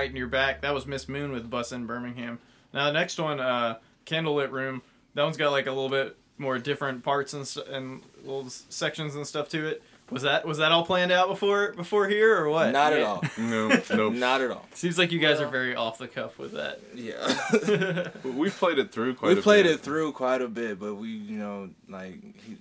Right, 0.00 0.08
and 0.08 0.18
you're 0.18 0.26
back. 0.26 0.62
That 0.62 0.74
was 0.74 0.86
Miss 0.86 1.08
Moon 1.08 1.30
with 1.32 1.48
Bus 1.50 1.72
in 1.72 1.86
Birmingham. 1.86 2.38
Now 2.72 2.86
the 2.86 2.92
next 2.92 3.18
one, 3.18 3.38
uh, 3.40 3.78
Candlelit 4.06 4.50
Room. 4.50 4.82
That 5.14 5.24
one's 5.24 5.36
got 5.36 5.50
like 5.52 5.66
a 5.66 5.70
little 5.72 5.88
bit 5.90 6.16
more 6.38 6.58
different 6.58 7.02
parts 7.04 7.34
and 7.34 7.46
st- 7.46 7.68
and 7.68 8.00
little 8.22 8.46
s- 8.46 8.64
sections 8.70 9.14
and 9.14 9.26
stuff 9.26 9.48
to 9.50 9.66
it. 9.66 9.82
Was 10.10 10.22
that 10.22 10.46
was 10.46 10.58
that 10.58 10.72
all 10.72 10.84
planned 10.84 11.12
out 11.12 11.28
before 11.28 11.72
before 11.72 12.08
here 12.08 12.36
or 12.36 12.48
what? 12.48 12.72
Not 12.72 12.92
at 12.94 13.00
Yeah. 13.00 13.04
all. 13.06 13.22
No, 13.38 13.68
nope. 13.94 14.14
Not 14.14 14.40
at 14.40 14.50
all. 14.50 14.66
Seems 14.74 14.98
like 14.98 15.12
you 15.12 15.18
guys 15.20 15.38
are 15.38 15.42
Well- 15.44 15.50
very 15.52 15.74
off 15.76 15.98
the 15.98 16.08
cuff 16.08 16.38
with 16.38 16.52
that. 16.52 16.80
Yeah. 16.94 18.08
We've 18.24 18.54
played 18.56 18.78
it 18.78 18.90
through 18.92 19.14
quite. 19.16 19.34
we 19.34 19.38
a 19.38 19.42
played 19.42 19.64
bit. 19.64 19.72
it 19.76 19.80
through 19.80 20.12
quite 20.12 20.40
a 20.42 20.48
bit, 20.48 20.80
but 20.80 20.94
we, 20.94 21.08
you 21.10 21.36
know, 21.38 21.70
like 21.88 22.14
he, 22.44 22.56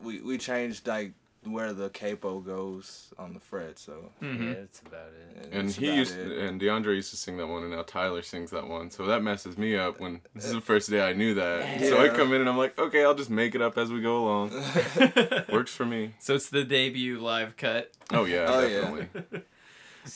we 0.00 0.20
we 0.20 0.36
changed 0.38 0.86
like 0.86 1.12
where 1.44 1.72
the 1.72 1.88
capo 1.90 2.38
goes 2.40 3.12
on 3.18 3.34
the 3.34 3.40
fret. 3.40 3.78
So 3.78 4.12
Mhm. 4.22 4.46
Yeah, 4.48 4.54
that's 4.60 4.80
about 4.80 5.08
it. 5.08 5.46
And 5.52 5.66
that's 5.68 5.76
he 5.76 5.92
used 5.94 6.16
it. 6.16 6.38
and 6.38 6.60
DeAndre 6.60 6.94
used 6.94 7.10
to 7.10 7.16
sing 7.16 7.36
that 7.38 7.48
one, 7.48 7.62
and 7.64 7.72
now 7.72 7.82
Tyler 7.82 8.22
sings 8.22 8.50
that 8.52 8.68
one. 8.68 8.90
So 8.90 9.06
that 9.06 9.22
messes 9.22 9.58
me 9.58 9.76
up 9.76 9.98
when 9.98 10.20
this 10.34 10.44
is 10.46 10.52
the 10.52 10.60
first 10.60 10.88
day 10.88 11.00
I 11.06 11.12
knew 11.14 11.34
that. 11.34 11.80
So 11.80 12.00
I 12.00 12.08
come 12.10 12.32
in 12.32 12.40
and 12.40 12.48
I'm 12.48 12.58
like, 12.58 12.78
okay, 12.78 13.04
I'll 13.04 13.14
just 13.14 13.30
make 13.30 13.54
it 13.56 13.62
up 13.62 13.76
as 13.76 13.90
we 13.90 14.00
go 14.00 14.18
along. 14.24 14.50
Works 15.52 15.74
for 15.74 15.84
me. 15.84 16.14
so 16.20 16.34
it's 16.34 16.48
the 16.48 16.64
debut 16.64 17.18
live 17.18 17.56
cut. 17.56 17.90
Oh 18.12 18.24
yeah, 18.24 18.46
Oh, 18.48 18.60
yeah. 18.66 18.80
definitely. 18.80 19.08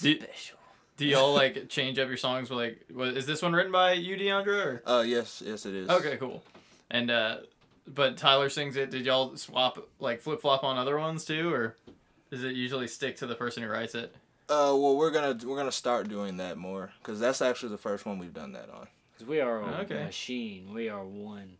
Do, 0.00 0.18
Special. 0.18 0.58
do 0.96 1.06
y'all 1.06 1.32
like 1.34 1.68
change 1.68 1.98
up 1.98 2.08
your 2.08 2.16
songs? 2.16 2.50
With, 2.50 2.58
like, 2.58 2.84
what, 2.92 3.08
is 3.16 3.24
this 3.26 3.40
one 3.42 3.52
written 3.52 3.70
by 3.72 3.92
you, 3.92 4.16
DeAndre? 4.16 4.46
Or? 4.48 4.82
uh, 4.84 5.02
yes, 5.02 5.42
yes, 5.46 5.64
it 5.66 5.74
is. 5.74 5.88
Okay, 5.88 6.16
cool. 6.16 6.42
And 6.90 7.10
uh, 7.10 7.38
but 7.86 8.16
Tyler 8.16 8.48
sings 8.48 8.76
it. 8.76 8.90
Did 8.90 9.06
y'all 9.06 9.36
swap 9.36 9.78
like 10.00 10.20
flip 10.20 10.40
flop 10.40 10.64
on 10.64 10.76
other 10.78 10.98
ones 10.98 11.24
too, 11.24 11.52
or? 11.52 11.76
Does 12.30 12.42
it 12.42 12.54
usually 12.54 12.88
stick 12.88 13.16
to 13.18 13.26
the 13.26 13.34
person 13.36 13.62
who 13.62 13.68
writes 13.68 13.94
it? 13.94 14.14
Uh, 14.48 14.74
well, 14.76 14.96
we're 14.96 15.10
gonna 15.10 15.36
we're 15.46 15.56
gonna 15.56 15.70
start 15.72 16.08
doing 16.08 16.36
that 16.38 16.56
more 16.58 16.90
because 16.98 17.18
that's 17.20 17.40
actually 17.42 17.70
the 17.70 17.78
first 17.78 18.04
one 18.06 18.18
we've 18.18 18.34
done 18.34 18.52
that 18.52 18.68
on. 18.70 18.86
'Cause 19.18 19.26
we 19.26 19.40
are 19.40 19.60
a 19.62 19.66
Okay. 19.82 20.04
machine. 20.04 20.72
We 20.74 20.88
are 20.88 21.04
one. 21.04 21.56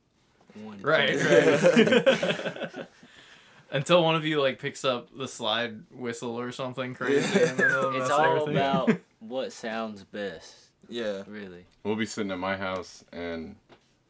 One. 0.63 0.81
Right, 0.83 1.17
right. 1.17 2.87
Until 3.71 4.03
one 4.05 4.15
of 4.15 4.25
you 4.25 4.41
like 4.41 4.59
picks 4.61 4.85
up 4.85 5.09
the 5.17 5.27
slide 5.29 5.83
whistle 5.91 6.39
or 6.39 6.53
something 6.53 6.95
crazy. 6.95 7.43
and 7.43 7.61
It's 7.61 8.11
all 8.11 8.25
everything. 8.25 8.57
about 8.57 8.91
what 9.21 9.53
sounds 9.53 10.05
best. 10.05 10.55
Yeah. 10.89 11.23
Really. 11.27 11.65
We'll 11.83 11.97
be 11.97 12.07
sitting 12.07 12.31
at 12.31 12.39
my 12.39 12.57
house, 12.57 13.05
and 13.13 13.57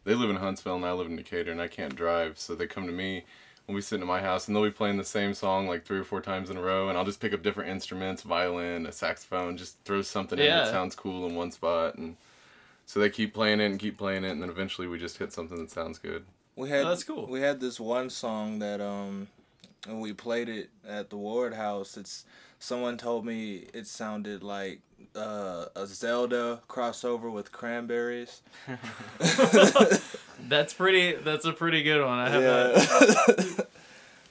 they 0.07 0.15
live 0.15 0.31
in 0.31 0.37
Huntsville, 0.37 0.77
and 0.77 0.85
I 0.87 0.93
live 0.93 1.09
in 1.09 1.17
Decatur, 1.17 1.51
and 1.51 1.61
I 1.61 1.69
can't 1.69 1.95
drive, 1.95 2.39
so 2.39 2.55
they 2.55 2.67
come 2.67 2.87
to 2.87 2.93
me. 2.93 3.17
And 3.19 3.75
We'll 3.75 3.79
be 3.79 3.83
sitting 3.83 4.03
at 4.03 4.07
my 4.09 4.21
house, 4.21 4.47
and 4.47 4.57
they'll 4.57 4.63
be 4.63 4.71
playing 4.71 4.97
the 4.97 5.05
same 5.05 5.35
song 5.35 5.67
like 5.67 5.85
three 5.85 5.99
or 5.99 6.05
four 6.05 6.21
times 6.21 6.49
in 6.49 6.57
a 6.57 6.63
row, 6.63 6.89
and 6.89 6.97
I'll 6.97 7.05
just 7.05 7.21
pick 7.21 7.35
up 7.35 7.43
different 7.43 7.69
instruments, 7.69 8.23
violin, 8.23 8.87
a 8.87 8.93
saxophone, 8.93 9.57
just 9.57 9.77
throw 9.85 10.01
something 10.03 10.39
in 10.39 10.47
that 10.65 10.71
sounds 10.71 10.95
cool 10.95 11.27
in 11.27 11.35
one 11.35 11.51
spot, 11.51 11.97
and 11.97 12.17
so 12.87 13.01
they 13.01 13.11
keep 13.11 13.35
playing 13.35 13.61
it 13.61 13.67
and 13.67 13.81
keep 13.81 13.99
playing 13.99 14.23
it, 14.25 14.31
and 14.31 14.41
then 14.41 14.49
eventually 14.49 14.87
we 14.87 14.99
just 14.99 15.19
hit 15.19 15.33
something 15.33 15.59
that 15.59 15.73
sounds 15.73 15.99
good. 15.99 16.25
We 16.55 16.71
had 16.71 16.87
Oh, 16.87 16.89
that's 16.91 17.05
cool. 17.05 17.27
We 17.27 17.41
had 17.41 17.61
this 17.61 17.81
one 17.81 18.09
song 18.09 18.61
that 18.61 18.81
um, 18.81 19.27
when 19.87 19.99
we 19.99 20.13
played 20.13 20.49
it 20.49 20.71
at 20.89 21.11
the 21.11 21.17
Ward 21.17 21.53
House, 21.53 21.97
it's 21.97 22.25
someone 22.67 22.97
told 22.97 23.25
me 23.25 23.65
it 23.73 23.87
sounded 23.87 24.43
like 24.43 24.81
uh, 25.15 25.67
a 25.77 25.87
Zelda 25.87 26.61
crossover 26.69 27.33
with 27.33 27.53
Cranberries. 27.53 28.43
That's 30.41 30.75
pretty. 30.75 31.13
That's 31.15 31.45
a 31.45 31.53
pretty 31.53 31.85
good 31.85 32.05
one. 32.05 32.19
I 32.19 32.29
have 32.29 32.43
that. 32.43 33.55
yeah. 33.59 33.65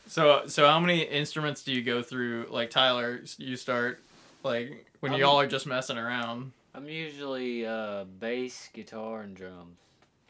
So, 0.08 0.44
so 0.46 0.68
how 0.68 0.80
many 0.80 1.02
instruments 1.02 1.64
do 1.64 1.74
you 1.74 1.82
go 1.82 2.04
through? 2.04 2.46
Like 2.52 2.70
Tyler, 2.70 3.22
you 3.40 3.58
start 3.58 4.00
like 4.44 4.86
when 5.00 5.14
Um, 5.14 5.20
y'all 5.20 5.40
are 5.40 5.48
just 5.48 5.66
messing 5.66 5.98
around. 5.98 6.52
I'm 6.76 6.88
usually 6.88 7.66
uh, 7.66 8.04
bass, 8.20 8.70
guitar, 8.72 9.22
and 9.22 9.36
drums. 9.36 9.80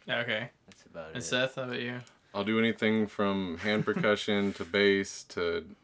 Okay. 0.09 0.49
That's 0.67 0.85
about 0.85 1.07
And 1.07 1.11
it. 1.11 1.15
And 1.15 1.23
Seth, 1.23 1.55
how 1.55 1.63
about 1.63 1.81
you? 1.81 1.99
I'll 2.33 2.45
do 2.45 2.57
anything 2.57 3.05
from 3.05 3.57
hand 3.57 3.83
percussion 3.83 4.53
to 4.53 4.63
bass 4.63 5.23
to 5.29 5.41
Fucking 5.49 5.75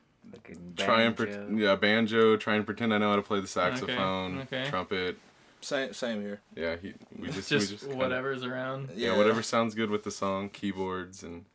try 0.78 1.02
and 1.04 1.16
banjo. 1.16 1.48
pre- 1.48 1.64
yeah 1.64 1.76
banjo. 1.76 2.38
Try 2.38 2.56
and 2.56 2.66
pretend 2.66 2.94
I 2.94 2.98
know 2.98 3.10
how 3.10 3.16
to 3.16 3.22
play 3.22 3.40
the 3.40 3.48
saxophone, 3.48 4.40
okay. 4.42 4.66
trumpet. 4.70 5.18
same 5.62 5.94
same 5.94 6.22
here. 6.22 6.42
Yeah, 6.56 6.76
he, 6.82 6.94
we 7.18 7.28
just 7.30 7.50
Just, 7.50 7.70
we 7.70 7.76
just 7.76 7.82
kinda- 7.90 7.98
whatever's 7.98 8.44
around. 8.44 8.90
yeah, 8.96 9.16
whatever 9.18 9.42
sounds 9.44 9.76
good 9.76 9.90
with 9.90 10.04
the 10.04 10.12
song, 10.12 10.50
keyboards 10.50 11.24
and 11.24 11.46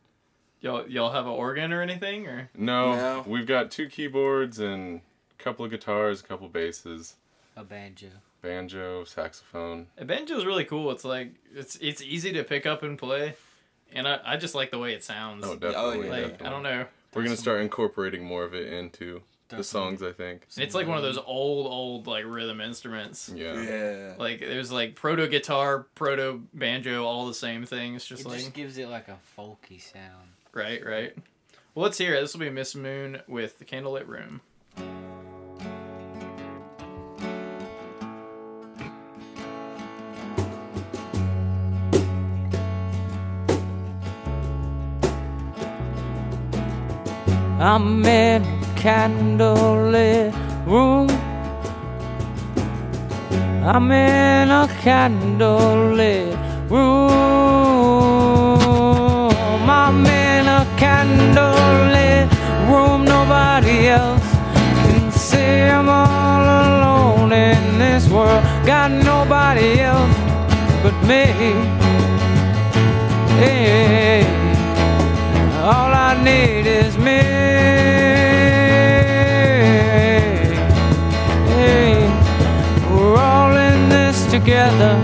Y'all, 0.60 0.88
y'all 0.88 1.12
have 1.12 1.26
an 1.26 1.32
organ 1.32 1.70
or 1.72 1.82
anything, 1.82 2.26
or 2.26 2.48
no, 2.56 2.94
No. 2.96 3.24
we've 3.26 3.46
got 3.46 3.70
two 3.70 3.88
keyboards 3.88 4.58
and 4.58 5.02
a 5.38 5.42
couple 5.42 5.64
of 5.64 5.70
guitars, 5.70 6.20
a 6.20 6.24
couple 6.24 6.48
basses, 6.48 7.16
A 7.56 7.62
banjo. 7.62 8.08
banjo, 8.40 9.04
saxophone. 9.04 9.88
a 9.98 10.04
banjo 10.06 10.34
is 10.36 10.46
really 10.46 10.64
cool. 10.64 10.90
It's 10.90 11.04
like 11.04 11.34
it's 11.54 11.76
it's 11.76 12.00
easy 12.02 12.32
to 12.32 12.42
pick 12.42 12.64
up 12.64 12.82
and 12.82 12.98
play, 12.98 13.34
and 13.92 14.08
I, 14.08 14.18
I 14.24 14.36
just 14.38 14.54
like 14.54 14.70
the 14.70 14.78
way 14.78 14.94
it 14.94 15.04
sounds. 15.04 15.44
Oh, 15.44 15.52
oh 15.52 15.56
definitely. 15.56 16.06
yeah. 16.06 16.12
like 16.12 16.22
definitely. 16.38 16.46
I 16.46 16.50
don't 16.50 16.62
know. 16.62 16.86
We're 17.16 17.24
gonna 17.24 17.36
start 17.36 17.60
incorporating 17.62 18.24
more 18.24 18.44
of 18.44 18.54
it 18.54 18.72
into 18.72 19.22
the 19.48 19.62
songs. 19.64 20.02
I 20.02 20.12
think. 20.12 20.46
And 20.56 20.64
it's 20.64 20.74
like 20.74 20.86
one 20.86 20.96
of 20.96 21.02
those 21.02 21.18
old 21.18 21.66
old 21.66 22.06
like 22.06 22.24
rhythm 22.26 22.60
instruments. 22.60 23.30
Yeah. 23.34 23.60
Yeah. 23.60 24.14
Like 24.18 24.40
there's 24.40 24.70
like 24.70 24.94
proto 24.94 25.26
guitar, 25.28 25.86
proto 25.94 26.42
banjo, 26.54 27.04
all 27.04 27.26
the 27.26 27.34
same 27.34 27.64
thing. 27.64 27.94
It's 27.94 28.06
just 28.06 28.22
It 28.24 28.28
like 28.28 28.38
just 28.38 28.52
gives 28.54 28.78
it 28.78 28.88
like 28.88 29.08
a 29.08 29.18
folky 29.36 29.80
sound. 29.80 30.28
right, 30.52 30.84
right. 30.84 31.16
Well, 31.74 31.82
let's 31.84 31.98
hear 31.98 32.14
it. 32.14 32.20
This 32.20 32.32
will 32.32 32.40
be 32.40 32.50
Miss 32.50 32.74
Moon 32.74 33.20
with 33.28 33.58
the 33.58 33.64
Candlelit 33.64 34.06
Room. 34.06 34.40
I'm 47.58 48.04
in 48.04 48.42
a 48.42 48.46
candlelit 48.74 50.34
room. 50.66 51.08
I'm 53.64 53.90
in 53.90 54.50
a 54.50 54.68
candlelit 54.82 56.36
room. 56.68 57.10
I'm 59.70 60.04
in 60.04 60.46
a 60.46 60.66
candlelit 60.76 62.28
room. 62.68 63.06
Nobody 63.06 63.88
else 63.88 64.22
can 64.84 65.10
see. 65.10 65.62
I'm 65.62 65.88
all 65.88 66.42
alone 66.42 67.32
in 67.32 67.78
this 67.78 68.06
world. 68.10 68.44
Got 68.66 68.90
nobody 68.90 69.80
else 69.80 70.14
but 70.82 70.94
me. 71.08 71.24
Hey. 73.40 74.26
All 75.62 75.92
I 75.92 76.22
need 76.22 76.66
is 76.66 76.98
me. 76.98 77.35
Together. 84.46 84.94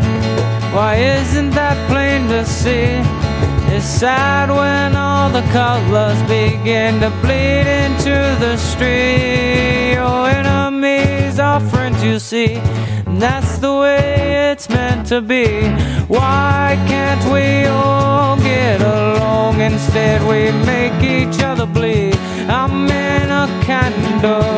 Why 0.72 0.94
isn't 1.18 1.50
that 1.50 1.76
plain 1.90 2.28
to 2.28 2.46
see? 2.46 3.02
It's 3.74 3.84
sad 3.84 4.48
when 4.50 4.94
all 4.94 5.30
the 5.30 5.42
colors 5.50 6.20
begin 6.36 7.00
to 7.00 7.10
bleed 7.22 7.66
into 7.82 8.16
the 8.44 8.56
street. 8.56 9.94
Your 9.94 10.28
enemies 10.28 11.40
are 11.40 11.58
friends, 11.72 12.04
you 12.04 12.20
see. 12.20 12.54
And 13.06 13.20
that's 13.20 13.58
the 13.58 13.74
way 13.82 14.52
it's 14.52 14.68
meant 14.68 15.08
to 15.08 15.20
be. 15.20 15.46
Why 16.06 16.78
can't 16.86 17.24
we 17.34 17.66
all 17.66 18.36
get 18.36 18.80
along? 18.80 19.60
Instead, 19.60 20.20
we 20.30 20.52
make 20.72 20.98
each 21.02 21.42
other 21.42 21.66
bleed. 21.66 22.14
I'm 22.48 22.88
in 22.88 23.28
a 23.42 23.46
candlelit 23.66 24.51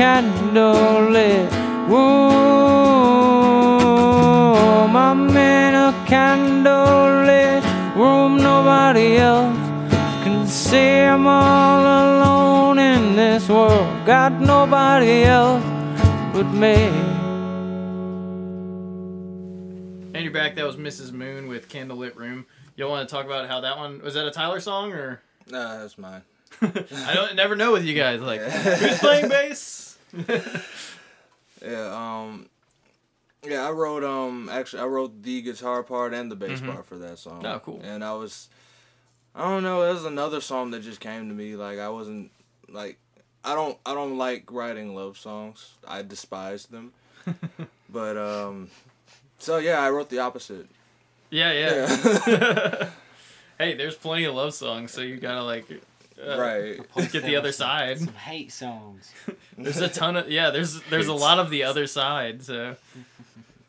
candlelit 0.00 1.50
room. 1.86 2.00
I'm 4.96 5.28
in 5.28 5.74
a 5.74 5.92
candlelit 6.08 7.62
room. 7.94 8.38
Nobody 8.38 9.18
else 9.18 9.58
can 10.24 10.46
see. 10.46 11.02
I'm 11.02 11.26
all 11.26 11.82
alone 11.82 12.78
in 12.78 13.14
this 13.14 13.46
world. 13.46 14.06
Got 14.06 14.40
nobody 14.40 15.24
else 15.24 15.62
but 16.32 16.44
me. 16.44 16.76
And 20.14 20.24
you're 20.24 20.32
back. 20.32 20.54
That 20.54 20.64
was 20.64 20.76
Mrs. 20.76 21.12
Moon 21.12 21.46
with 21.46 21.68
Candlelit 21.68 22.16
Room. 22.16 22.46
Y'all 22.76 22.88
want 22.88 23.06
to 23.06 23.14
talk 23.14 23.26
about 23.26 23.50
how 23.50 23.60
that 23.60 23.76
one 23.76 24.00
was 24.00 24.14
that 24.14 24.26
a 24.26 24.30
Tyler 24.30 24.60
song 24.60 24.94
or? 24.94 25.20
Nah, 25.50 25.76
that's 25.76 25.98
mine. 25.98 26.22
I 26.62 27.12
don't 27.12 27.36
never 27.36 27.54
know 27.54 27.72
with 27.72 27.84
you 27.84 27.94
guys. 27.94 28.22
Like 28.22 28.40
who's 28.40 28.98
playing 28.98 29.28
bass? 29.28 29.89
Yeah, 31.62 31.92
um 32.24 32.48
yeah, 33.46 33.66
I 33.66 33.70
wrote 33.70 34.02
um 34.04 34.48
actually 34.50 34.82
I 34.82 34.86
wrote 34.86 35.22
the 35.22 35.42
guitar 35.42 35.82
part 35.82 36.14
and 36.14 36.30
the 36.30 36.36
bass 36.36 36.60
Mhm. 36.60 36.66
part 36.66 36.86
for 36.86 36.96
that 36.98 37.18
song. 37.18 37.44
Oh, 37.44 37.58
cool. 37.58 37.80
And 37.82 38.02
I 38.02 38.14
was 38.14 38.48
I 39.34 39.42
don't 39.44 39.62
know, 39.62 39.82
it 39.82 39.92
was 39.92 40.04
another 40.04 40.40
song 40.40 40.70
that 40.72 40.80
just 40.82 41.00
came 41.00 41.28
to 41.28 41.34
me 41.34 41.56
like 41.56 41.78
I 41.78 41.88
wasn't 41.90 42.30
like 42.68 42.98
I 43.44 43.54
don't 43.54 43.76
I 43.84 43.92
don't 43.94 44.16
like 44.18 44.50
writing 44.50 44.94
love 44.94 45.18
songs. 45.18 45.74
I 45.86 46.02
despise 46.02 46.66
them. 46.66 46.92
but 47.90 48.16
um 48.16 48.70
so 49.38 49.58
yeah, 49.58 49.80
I 49.80 49.90
wrote 49.90 50.08
the 50.08 50.18
opposite. 50.20 50.66
yeah, 51.30 51.52
yeah. 51.52 52.16
Yeah. 52.26 52.90
hey, 53.58 53.74
there's 53.74 53.96
plenty 53.96 54.24
of 54.24 54.34
love 54.34 54.54
songs, 54.54 54.90
so 54.92 55.00
you 55.02 55.16
gotta 55.18 55.42
like 55.42 55.66
uh, 56.26 56.38
right. 56.38 57.10
get 57.12 57.24
the 57.24 57.36
other 57.36 57.52
side. 57.52 57.98
Some 57.98 58.14
hate 58.14 58.52
songs. 58.52 59.12
There's 59.58 59.78
a 59.78 59.88
ton 59.88 60.16
of 60.16 60.30
yeah. 60.30 60.50
There's 60.50 60.80
there's 60.84 61.08
a 61.08 61.14
lot 61.14 61.38
of 61.38 61.50
the 61.50 61.64
other 61.64 61.86
side. 61.86 62.42
So 62.42 62.76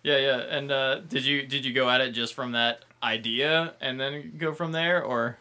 Yeah, 0.04 0.18
yeah. 0.18 0.38
And 0.38 0.72
uh, 0.72 1.00
did 1.00 1.26
you 1.26 1.46
did 1.46 1.66
you 1.66 1.74
go 1.74 1.90
at 1.90 2.02
it 2.02 2.12
just 2.12 2.34
from 2.34 2.54
that 2.54 2.84
idea 3.04 3.74
and 3.82 4.00
then 4.00 4.34
go 4.38 4.54
from 4.54 4.72
there, 4.72 5.04
or 5.04 5.38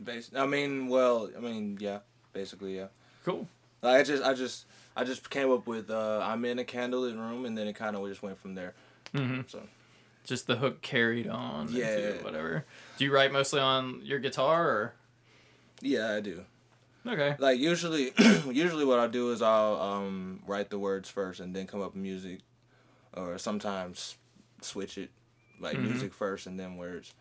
Bas- 0.00 0.30
I 0.34 0.46
mean, 0.46 0.88
well, 0.88 1.30
I 1.36 1.40
mean, 1.40 1.76
yeah, 1.80 1.98
basically, 2.32 2.76
yeah. 2.76 2.86
cool? 3.24 3.46
Like, 3.82 4.00
I 4.00 4.02
just, 4.02 4.22
I 4.22 4.34
just, 4.34 4.66
I 4.96 5.04
just 5.04 5.28
came 5.30 5.50
up 5.50 5.66
with 5.66 5.90
uh, 5.90 6.20
I'm 6.22 6.44
in 6.44 6.58
a 6.58 6.64
candlelit 6.64 7.16
room, 7.16 7.44
and 7.44 7.56
then 7.56 7.66
it 7.68 7.74
kind 7.74 7.96
of 7.96 8.06
just 8.08 8.22
went 8.22 8.38
from 8.38 8.54
there. 8.54 8.74
Mm-hmm. 9.14 9.42
So 9.46 9.60
Just 10.24 10.46
the 10.46 10.56
hook 10.56 10.80
carried 10.80 11.28
on. 11.28 11.68
Yeah. 11.70 11.96
Into 11.96 12.24
whatever. 12.24 12.64
Do 12.96 13.04
you 13.04 13.12
write 13.12 13.32
mostly 13.32 13.60
on 13.60 14.00
your 14.02 14.18
guitar 14.18 14.68
or? 14.68 14.94
Yeah, 15.80 16.12
I 16.14 16.20
do. 16.20 16.44
Okay. 17.06 17.34
Like 17.38 17.58
usually, 17.58 18.12
usually 18.50 18.84
what 18.84 18.98
I'll 18.98 19.08
do 19.08 19.32
is 19.32 19.40
I'll 19.42 19.80
um, 19.80 20.42
write 20.46 20.70
the 20.70 20.78
words 20.78 21.08
first 21.08 21.40
and 21.40 21.54
then 21.56 21.66
come 21.66 21.80
up 21.80 21.94
with 21.94 22.02
music, 22.02 22.40
or 23.14 23.38
sometimes 23.38 24.16
switch 24.60 24.98
it, 24.98 25.10
like 25.58 25.76
Mhm. 25.76 25.82
music 25.82 26.12
first 26.12 26.46
and 26.46 26.58
then 26.60 26.76
words, 26.76 27.14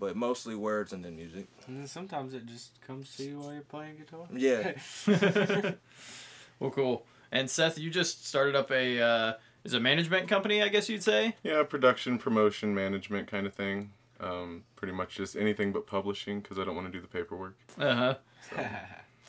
but 0.00 0.16
mostly 0.16 0.54
words 0.56 0.92
and 0.92 1.04
then 1.04 1.14
music. 1.16 1.46
And 1.68 1.78
then 1.78 1.86
sometimes 1.86 2.34
it 2.34 2.46
just 2.46 2.80
comes 2.86 3.14
to 3.16 3.22
you 3.22 3.38
while 3.38 3.52
you're 3.52 3.62
playing 3.62 3.96
guitar. 3.96 4.26
Yeah. 4.32 4.72
well, 6.58 6.70
cool. 6.70 7.06
And 7.30 7.48
Seth, 7.48 7.78
you 7.78 7.90
just 7.90 8.26
started 8.26 8.54
up 8.56 8.70
a 8.70 9.00
uh, 9.00 9.32
is 9.64 9.74
a 9.74 9.80
management 9.80 10.28
company, 10.28 10.62
I 10.62 10.68
guess 10.68 10.88
you'd 10.88 11.02
say. 11.02 11.36
Yeah, 11.42 11.62
production, 11.62 12.18
promotion, 12.18 12.74
management 12.74 13.28
kind 13.28 13.46
of 13.46 13.54
thing. 13.54 13.92
Um, 14.22 14.62
pretty 14.76 14.92
much 14.94 15.16
just 15.16 15.36
anything 15.36 15.72
but 15.72 15.86
publishing 15.86 16.40
because 16.40 16.58
I 16.58 16.64
don't 16.64 16.76
want 16.76 16.86
to 16.86 16.92
do 16.92 17.00
the 17.00 17.08
paperwork. 17.08 17.56
Uh 17.78 17.94
huh. 17.94 18.14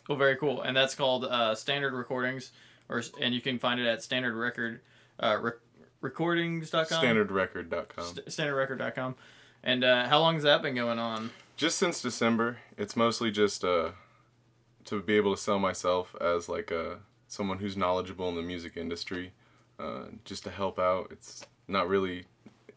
Well, 0.10 0.18
very 0.18 0.36
cool. 0.36 0.62
And 0.64 0.76
that's 0.76 0.96
called 0.96 1.24
uh, 1.24 1.56
Standard 1.56 1.94
Recordings, 1.94 2.52
or 2.90 3.02
and 3.22 3.34
you 3.34 3.40
can 3.40 3.58
find 3.58 3.80
it 3.80 3.88
at 3.88 4.04
Standard 4.04 4.36
Record, 4.36 4.82
uh, 5.18 5.38
rec- 5.42 5.54
recordings.com. 6.02 6.86
Standardrecord.com. 6.86 8.04
St- 8.06 8.26
standardrecord.com. 8.28 9.16
And 9.64 9.84
uh, 9.86 10.08
how 10.10 10.20
long 10.20 10.34
has 10.34 10.44
that 10.44 10.62
been 10.62 10.76
going 10.76 11.00
on? 11.00 11.30
just 11.56 11.78
since 11.78 12.02
December, 12.02 12.58
it's 12.78 12.96
mostly 12.98 13.32
just 13.32 13.64
uh, 13.64 13.92
to 14.86 15.02
be 15.02 15.16
able 15.16 15.34
to 15.34 15.42
sell 15.42 15.60
myself 15.60 16.16
as 16.20 16.50
like 16.50 16.70
a 16.72 17.00
someone 17.30 17.60
who's 17.60 17.78
knowledgeable 17.78 18.28
in 18.28 18.36
the 18.36 18.42
music 18.42 18.76
industry, 18.76 19.32
uh, 19.80 20.06
just 20.26 20.44
to 20.44 20.50
help 20.52 20.80
out. 20.80 21.08
It's 21.12 21.46
not 21.70 21.88
really 21.88 22.26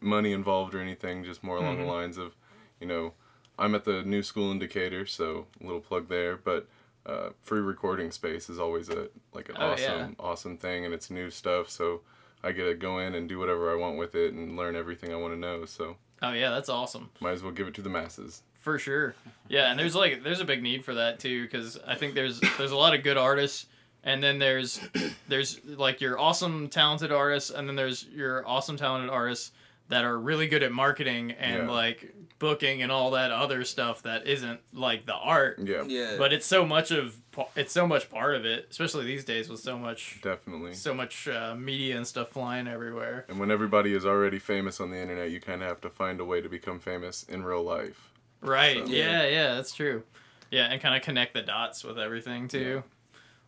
money 0.01 0.33
involved 0.33 0.75
or 0.75 0.81
anything, 0.81 1.25
just 1.25 1.43
more 1.43 1.57
along 1.57 1.77
Mhm. 1.79 1.81
the 1.81 1.87
lines 1.87 2.19
of, 2.19 2.35
you 2.81 2.87
know, 2.87 3.15
I'm 3.59 3.75
at 3.75 3.85
the 3.85 4.03
New 4.03 4.23
School 4.23 4.51
in 4.53 4.59
Decatur, 4.59 5.07
so 5.07 5.47
a 5.61 5.65
little 5.65 5.81
plug 5.81 6.09
there, 6.09 6.37
but. 6.37 6.69
Uh, 7.05 7.31
free 7.41 7.61
recording 7.61 8.11
space 8.11 8.51
is 8.51 8.59
always 8.59 8.89
a 8.89 9.09
like 9.33 9.49
an 9.49 9.55
Oh, 9.61 9.67
awesome 9.75 9.85
yeah. 10.01 10.09
awesome 10.19 10.57
thing 10.59 10.85
and 10.85 10.93
it's 10.93 11.09
new 11.09 11.31
stuff 11.31 11.71
so 11.71 12.01
I 12.43 12.51
get 12.51 12.65
to 12.65 12.75
go 12.75 12.99
in 12.99 13.15
and 13.15 13.29
do 13.29 13.39
whatever 13.39 13.71
I 13.71 13.77
want 13.77 13.97
with 13.97 14.17
it 14.17 14.33
and 14.35 14.57
learn 14.57 14.75
everything 14.75 15.13
I 15.13 15.15
want 15.15 15.33
to 15.33 15.39
know 15.39 15.67
so 15.67 15.99
Oh 16.21 16.33
yeah, 16.33 16.51
that's 16.51 16.69
awesome. 16.69 17.11
might 17.21 17.31
as 17.31 17.45
well 17.45 17.53
give 17.53 17.69
it 17.69 17.75
to 17.75 17.81
the 17.83 17.89
masses 17.89 18.43
For 18.55 18.77
sure. 18.81 19.15
Yeah, 19.49 19.71
and 19.71 19.79
there's 19.79 19.95
like 19.95 20.25
there's 20.25 20.41
a 20.41 20.45
big 20.45 20.65
need 20.65 20.85
for 20.85 20.95
that 20.95 21.21
too 21.21 21.43
because 21.45 21.79
I 21.87 21.95
think 21.95 22.17
there's 22.17 22.41
there's 22.59 22.73
a 22.73 22.77
lot 22.77 22.93
of 22.93 23.05
good 23.05 23.17
artists 23.17 23.67
and 24.03 24.21
then 24.21 24.41
there's 24.41 24.81
there's 25.29 25.65
like 25.65 26.01
your 26.01 26.19
awesome 26.19 26.67
talented 26.69 27.13
artists 27.13 27.51
and 27.51 27.69
then 27.69 27.77
there's 27.77 28.05
your 28.07 28.45
awesome 28.49 28.77
talented 28.77 29.11
artists 29.11 29.53
that 29.89 30.05
are 30.05 30.19
really 30.19 30.49
good 30.49 30.63
at 30.63 30.73
marketing 30.73 31.31
and 31.33 31.65
Yeah. 31.65 31.71
like 31.71 32.13
booking 32.39 32.83
and 32.83 32.93
all 32.93 33.13
that 33.13 33.31
other 33.31 33.65
stuff 33.65 34.03
that 34.03 34.27
isn't 34.27 34.61
like 34.73 35.07
the 35.07 35.15
art. 35.15 35.59
yeah 35.63 35.85
Yeah. 35.87 36.17
But 36.19 36.33
it's 36.33 36.45
so 36.47 36.67
much 36.67 36.91
of 36.91 37.17
it's 37.55 37.73
so 37.73 37.87
much 37.87 38.11
part 38.11 38.35
of 38.35 38.45
it, 38.45 38.67
especially 38.71 39.05
these 39.05 39.25
days 39.25 39.49
with 39.49 39.61
so 39.61 39.79
much 39.79 40.21
definitely 40.23 40.75
so 40.75 40.93
much 40.93 41.29
uh, 41.29 41.55
media 41.55 41.97
and 41.97 42.07
stuff 42.07 42.31
flying 42.31 42.67
everywhere. 42.69 43.25
And 43.29 43.39
when 43.39 43.51
everybody 43.51 43.95
is 43.95 44.05
already 44.05 44.39
famous 44.39 44.81
on 44.81 44.91
the 44.91 44.99
internet, 45.01 45.31
you 45.31 45.41
kind 45.41 45.63
of 45.63 45.69
have 45.69 45.81
to 45.83 45.91
find 45.91 46.21
a 46.21 46.25
way 46.25 46.41
to 46.41 46.49
become 46.49 46.79
famous 46.81 47.23
in 47.23 47.45
real 47.45 47.63
life. 47.63 48.11
Right. 48.43 48.87
So- 48.87 48.93
Yeah, 48.93 49.27
yeah, 49.27 49.55
that's 49.55 49.75
true. 49.75 50.03
Yeah, 50.51 50.67
and 50.71 50.81
kind 50.81 50.95
of 50.95 51.03
connect 51.03 51.33
the 51.35 51.43
dots 51.43 51.83
with 51.85 51.99
everything 51.99 52.49
too. 52.49 52.83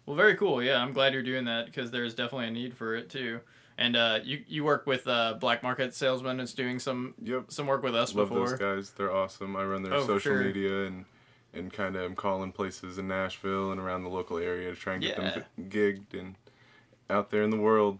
Well, 0.06 0.16
very 0.16 0.36
cool. 0.36 0.62
Yeah, 0.62 0.80
I'm 0.82 0.92
glad 0.94 1.12
you're 1.12 1.22
doing 1.22 1.44
that 1.44 1.66
because 1.66 1.90
there's 1.90 2.14
definitely 2.14 2.46
a 2.48 2.50
need 2.50 2.74
for 2.74 2.94
it 2.96 3.10
too. 3.10 3.40
And 3.80 3.96
uh, 3.96 4.18
you 4.24 4.42
you 4.48 4.64
work 4.64 4.86
with 4.88 5.06
uh, 5.06 5.34
Black 5.34 5.62
Market 5.62 5.94
Salesman. 5.94 6.40
It's 6.40 6.52
doing 6.52 6.80
some 6.80 7.14
Yep. 7.22 7.44
some 7.52 7.66
work 7.68 7.82
with 7.84 7.94
us 7.94 8.12
Love 8.14 8.28
before. 8.28 8.48
those 8.50 8.58
guys. 8.58 8.90
They're 8.90 9.14
awesome. 9.14 9.54
I 9.56 9.62
run 9.64 9.82
their 9.84 9.94
Oh, 9.94 10.00
social 10.06 10.18
sure. 10.32 10.42
media 10.42 10.86
and 10.86 11.04
and 11.54 11.72
kind 11.72 11.94
of 11.96 12.02
am 12.02 12.14
calling 12.16 12.50
places 12.52 12.98
in 12.98 13.06
Nashville 13.08 13.70
and 13.72 13.80
around 13.80 14.02
the 14.02 14.10
local 14.10 14.36
area 14.36 14.70
to 14.70 14.76
try 14.76 14.94
and 14.94 15.02
get 15.02 15.16
them 15.16 15.44
gigged 15.70 16.12
and 16.18 16.34
out 17.08 17.30
there 17.30 17.42
in 17.44 17.50
the 17.50 17.56
world. 17.56 17.98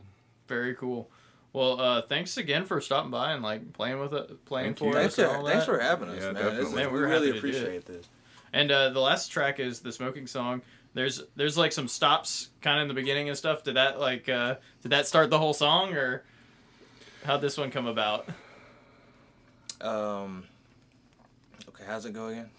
Very 0.48 0.74
cool. 0.74 1.08
Well, 1.52 1.80
uh, 1.80 2.02
thanks 2.02 2.36
again 2.36 2.64
for 2.66 2.80
stopping 2.80 3.10
by 3.10 3.32
and 3.32 3.42
like 3.42 3.72
playing 3.72 4.00
with 4.00 4.12
it, 4.12 4.44
playing 4.44 4.74
Thank 4.74 4.78
for 4.78 4.84
you. 4.86 4.92
thanks 4.92 5.14
us. 5.14 5.18
and 5.20 5.30
for 5.32 5.36
all 5.38 5.46
thanks 5.46 5.66
that. 5.66 5.72
for 5.72 5.78
having 5.78 6.08
us, 6.10 6.22
Yeah, 6.22 6.32
man. 6.32 6.46
Is- 6.56 6.72
Man, 6.74 6.92
we 6.92 6.98
we're 6.98 7.08
really 7.08 7.28
happy 7.28 7.40
to 7.40 7.40
do 7.40 7.46
it. 7.48 7.60
appreciate 7.60 7.86
this. 7.86 8.06
And 8.52 8.70
uh, 8.70 8.90
the 8.90 9.00
last 9.00 9.28
track 9.28 9.60
is 9.60 9.80
the 9.80 9.92
smoking 9.92 10.26
song. 10.26 10.60
There's 10.98 11.22
there's 11.36 11.56
like 11.56 11.70
some 11.70 11.86
stops 11.86 12.48
kind 12.60 12.78
of 12.78 12.82
in 12.82 12.88
the 12.88 12.94
beginning 12.94 13.28
and 13.28 13.38
stuff. 13.38 13.62
Did 13.62 13.76
that 13.76 14.00
like 14.00 14.28
uh, 14.28 14.56
did 14.82 14.90
that 14.90 15.06
start 15.06 15.30
the 15.30 15.38
whole 15.38 15.54
song 15.54 15.94
or 15.94 16.24
how'd 17.22 17.40
this 17.40 17.56
one 17.56 17.70
come 17.70 17.86
about? 17.86 18.28
Um. 19.80 20.47
Okay, 21.88 21.94
how's 21.94 22.04
it 22.04 22.12
go 22.12 22.26
again? 22.26 22.50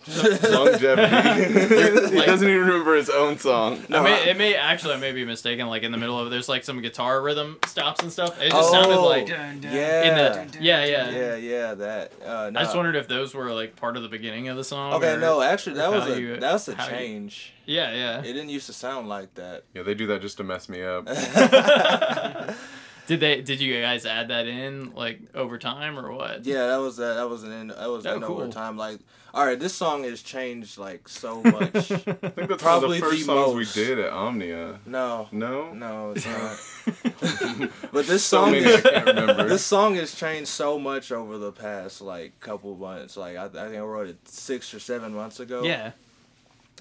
Longevity. 0.52 2.10
he 2.16 2.26
doesn't 2.26 2.50
even 2.50 2.62
remember 2.62 2.96
his 2.96 3.12
own 3.12 3.38
song. 3.38 3.80
I 3.92 4.02
may, 4.02 4.30
it 4.30 4.38
may 4.38 4.56
actually 4.56 4.96
I 4.96 4.98
may 4.98 5.12
be 5.12 5.24
mistaken. 5.24 5.68
Like 5.68 5.84
in 5.84 5.92
the 5.92 6.00
middle 6.00 6.20
of 6.20 6.28
it, 6.28 6.30
there's 6.32 6.50
like 6.50 6.64
some 6.64 6.82
guitar 6.82 7.22
rhythm 7.22 7.60
stops 7.68 8.02
and 8.02 8.12
stuff. 8.12 8.42
It 8.42 8.50
just 8.52 8.72
sounded 8.72 8.98
like 8.98 9.28
Dun, 9.28 9.60
dun, 9.62 9.72
yeah. 9.72 10.04
in 10.04 10.16
the 10.52 10.64
yeah 10.64 10.84
yeah. 10.86 11.10
yeah, 11.12 11.36
yeah, 11.36 11.74
that. 11.76 12.12
Uh, 12.26 12.50
no. 12.50 12.60
I 12.60 12.64
just 12.64 12.76
wondered 12.76 12.96
if 12.96 13.08
those 13.08 13.36
were 13.36 13.52
like 13.54 13.76
part 13.76 13.98
of 13.98 14.04
the 14.04 14.10
beginning 14.10 14.48
of 14.48 14.58
the 14.58 14.64
song. 14.64 14.94
Okay, 14.94 15.14
or- 15.14 15.20
no, 15.20 15.42
actually, 15.42 15.76
that 15.76 15.92
was 15.92 16.08
a 16.08 16.20
you- 16.20 16.38
that's 16.38 16.68
a 16.68 16.74
how 16.76 16.86
you- 16.86 16.92
change. 16.92 17.54
Yeah, 17.68 17.94
yeah. 17.94 18.20
It 18.22 18.34
didn't 18.34 18.50
used 18.50 18.66
to 18.66 18.74
sound 18.74 19.10
like 19.10 19.36
that. 19.36 19.64
Yeah, 19.76 19.84
they 19.84 19.94
do 19.94 20.08
that 20.08 20.22
just 20.24 20.38
to 20.38 20.44
mess 20.44 20.68
me 20.70 20.82
up. 20.82 21.08
Did 23.10 23.20
they? 23.22 23.42
Did 23.42 23.60
you 23.60 23.82
guys 23.82 24.06
add 24.06 24.28
that 24.28 24.46
in 24.48 24.94
like 24.94 25.20
over 25.34 25.58
time 25.58 25.98
or 25.98 26.12
what? 26.14 26.46
Yeah, 26.46 26.68
that 26.68 26.78
was 26.78 26.98
that. 26.98 27.16
That 27.16 27.28
was 27.28 27.42
an 27.44 27.52
end- 27.52 27.72
that 27.72 27.90
was 27.90 28.06
Oh, 28.06 28.16
an 28.18 28.22
cool. 28.22 28.38
overtime. 28.40 28.78
Like, 28.78 29.00
all 29.34 29.44
right, 29.44 29.60
this 29.60 29.74
song 29.74 30.04
has 30.04 30.22
changed 30.22 30.78
like 30.78 31.10
so 31.10 31.42
much. 31.44 31.74
I 31.76 31.80
think 31.80 32.22
that's 32.22 32.38
one 32.38 32.52
of 32.52 32.60
Probably 32.60 33.00
the 33.00 33.06
first 33.08 33.20
the 33.22 33.26
songs 33.26 33.76
we 33.76 33.84
did 33.84 33.98
at 33.98 34.14
Omnia. 34.14 34.80
no, 34.86 35.28
No? 35.32 35.74
no, 35.74 36.12
it's 36.16 36.28
not. 36.28 37.72
but 37.92 38.06
this 38.06 38.24
So 38.24 38.44
song, 38.44 38.52
many 38.52 38.72
I 38.74 38.80
can't 38.82 39.06
remember. 39.08 39.48
this 39.50 39.66
song 39.66 39.96
has 39.96 40.14
changed 40.14 40.50
so 40.50 40.78
much 40.78 41.12
over 41.12 41.40
the 41.40 41.52
past 41.52 42.02
like 42.02 42.40
couple 42.40 42.76
months. 42.76 43.18
Like, 43.18 43.38
I, 43.38 43.46
I 43.46 43.50
think 43.50 43.76
I 43.76 43.80
wrote 43.80 44.10
it 44.10 44.28
six 44.28 44.72
or 44.74 44.80
seven 44.80 45.16
months 45.16 45.40
ago. 45.40 45.64
yeah. 45.64 45.92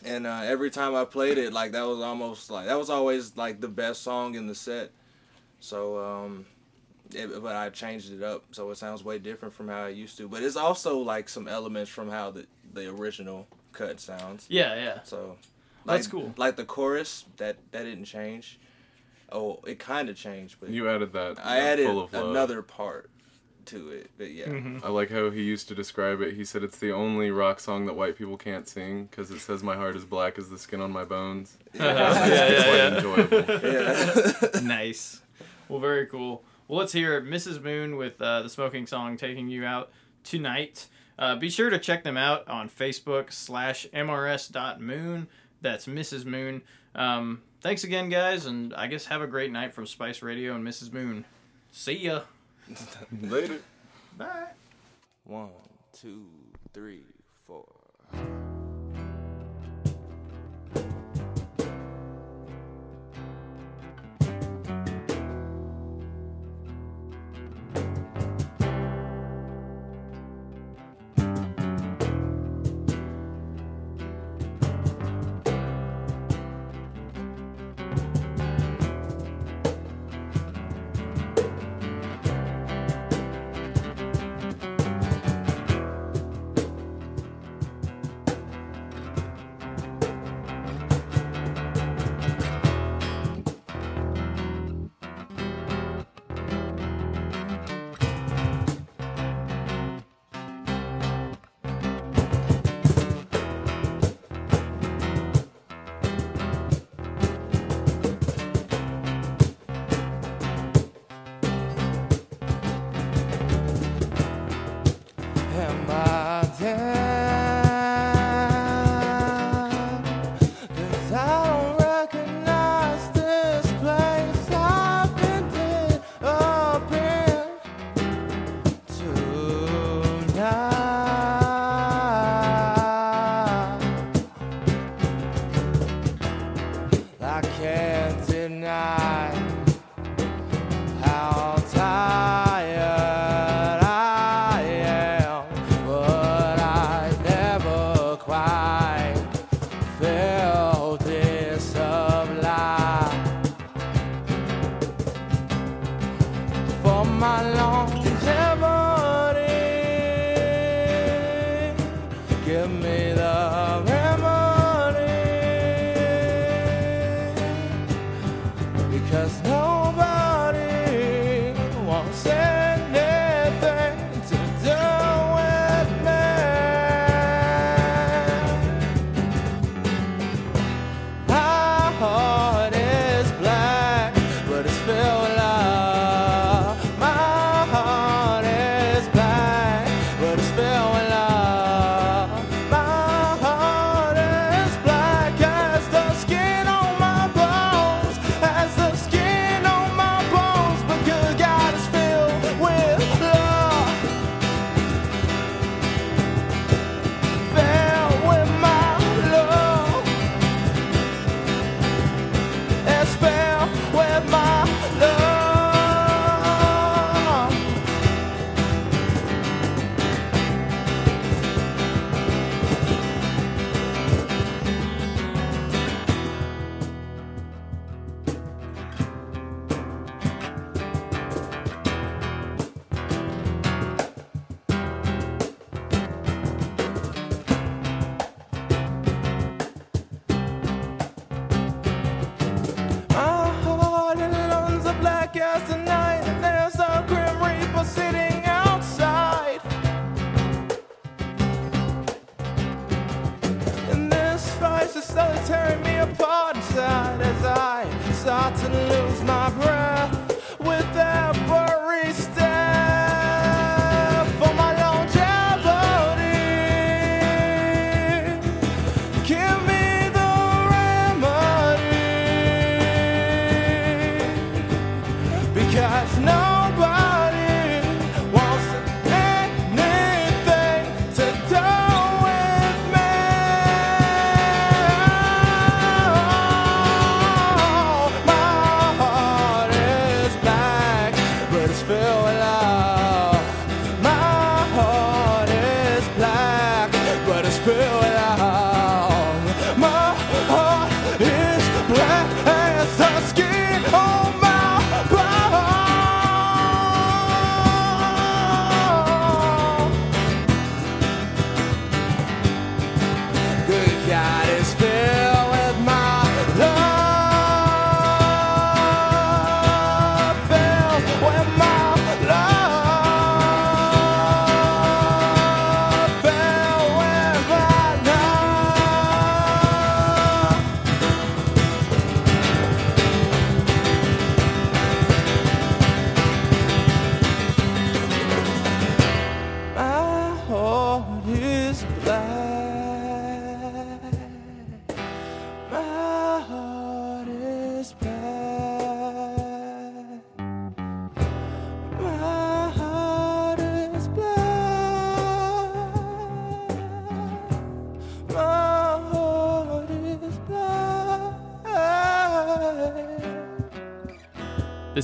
And 0.05 0.27
uh, 0.27 0.43
every 0.45 0.71
time 0.71 0.95
I 0.95 1.05
played 1.07 1.39
it, 1.39 1.53
like 1.55 1.73
that 1.73 1.83
was 1.87 2.01
almost 2.01 2.51
like 2.51 2.67
that 2.67 2.79
was 2.79 2.91
always 2.91 3.37
like 3.37 3.61
the 3.63 3.67
best 3.69 4.03
song 4.03 4.35
in 4.37 4.47
the 4.47 4.55
set. 4.55 4.91
So, 5.61 5.99
um, 5.99 6.47
it, 7.15 7.43
but 7.43 7.57
I 7.57 7.71
changed 7.71 8.13
it 8.13 8.23
up 8.23 8.45
so 8.53 8.71
it 8.71 8.77
sounds 8.77 9.03
way 9.03 9.19
different 9.19 9.55
from 9.55 9.69
how 9.69 9.85
I 9.85 9.89
used 9.89 10.17
to. 10.19 10.29
But 10.29 10.43
it's 10.43 10.57
also 10.57 10.99
like 10.99 11.29
some 11.29 11.49
elements 11.49 11.91
from 11.91 12.11
how 12.11 12.31
the 12.31 12.47
the 12.73 12.89
original 12.91 13.47
cut 13.73 13.99
sounds. 14.01 14.47
Yeah, 14.49 14.75
yeah. 14.75 15.03
So, 15.05 15.37
like, 15.85 15.97
That's 15.99 16.07
cool. 16.07 16.35
Like 16.37 16.57
the 16.57 16.65
chorus 16.65 17.25
that 17.39 17.57
that 17.73 17.85
didn't 17.85 18.05
change. 18.05 18.59
Oh, 19.31 19.61
it 19.67 19.79
kind 19.79 20.09
of 20.09 20.17
changed, 20.17 20.57
but 20.61 20.71
You 20.71 20.89
added 20.89 21.13
that. 21.13 21.39
I 21.45 21.57
that 21.61 21.67
added 21.73 21.87
full 21.87 22.01
of 22.03 22.13
love. 22.13 22.31
another 22.31 22.63
part 22.63 23.11
to 23.67 23.91
it. 23.91 24.11
But 24.17 24.31
yeah. 24.31 24.47
Mhm. 24.47 24.83
I 24.85 24.89
like 24.89 25.11
how 25.11 25.29
he 25.31 25.43
used 25.43 25.69
to 25.69 25.75
describe 25.75 26.23
it. 26.23 26.35
He 26.35 26.45
said 26.47 26.63
it's 26.63 26.79
the 26.79 26.93
only 26.93 27.31
rock 27.31 27.61
song 27.61 27.85
that 27.87 27.95
white 27.95 28.17
people 28.17 28.37
can't 28.39 28.67
sing 28.67 29.05
because 29.11 29.31
it 29.31 29.41
says 29.41 29.63
my 29.63 29.77
heart 29.77 29.97
is 29.97 30.05
black 30.07 30.39
as 30.39 30.49
the 30.49 30.59
skin 30.59 30.81
on 30.81 30.91
my 30.93 31.05
bones. 31.05 31.57
yeah, 31.75 32.11
It's 32.11 32.59
quite 32.65 32.77
yeah, 32.77 32.97
enjoyable. 32.97 34.53
Yeah. 34.55 34.61
nice. 34.63 35.21
Well, 35.69 35.81
very 35.81 36.07
cool. 36.07 36.45
Well, 36.67 36.79
let's 36.79 36.93
hear 36.93 37.21
Mrs. 37.21 37.63
Moon 37.63 37.97
with 37.97 38.21
uh, 38.21 38.43
the 38.43 38.49
smoking 38.49 38.87
song 38.87 39.17
"Taking 39.17 39.49
You 39.49 39.65
Out 39.65 39.91
Tonight." 40.25 40.87
Uh, 41.19 41.35
be 41.35 41.51
sure 41.51 41.69
to 41.69 41.79
check 41.79 42.05
them 42.05 42.17
out 42.17 42.47
on 42.49 42.69
Facebook 42.69 43.33
slash 43.33 43.87
mrs.moon. 43.93 45.27
That's 45.61 45.87
Mrs. 45.87 46.25
Moon. 46.25 46.63
Um, 46.95 47.43
thanks 47.61 47.85
again, 47.85 48.09
guys, 48.09 48.47
and 48.47 48.73
I 48.75 48.87
guess 48.87 49.07
have 49.07 49.23
a 49.23 49.27
great 49.27 49.51
night 49.51 49.75
from 49.75 49.87
Spice 49.87 50.23
Radio 50.23 50.55
and 50.55 50.65
Mrs. 50.65 50.93
Moon. 50.93 51.25
See 51.73 51.99
ya. 51.99 52.23
Later. 53.23 53.59
Bye. 54.17 54.49
One, 55.25 55.51
two, 55.93 56.27
three, 56.73 57.03
four. 57.47 57.67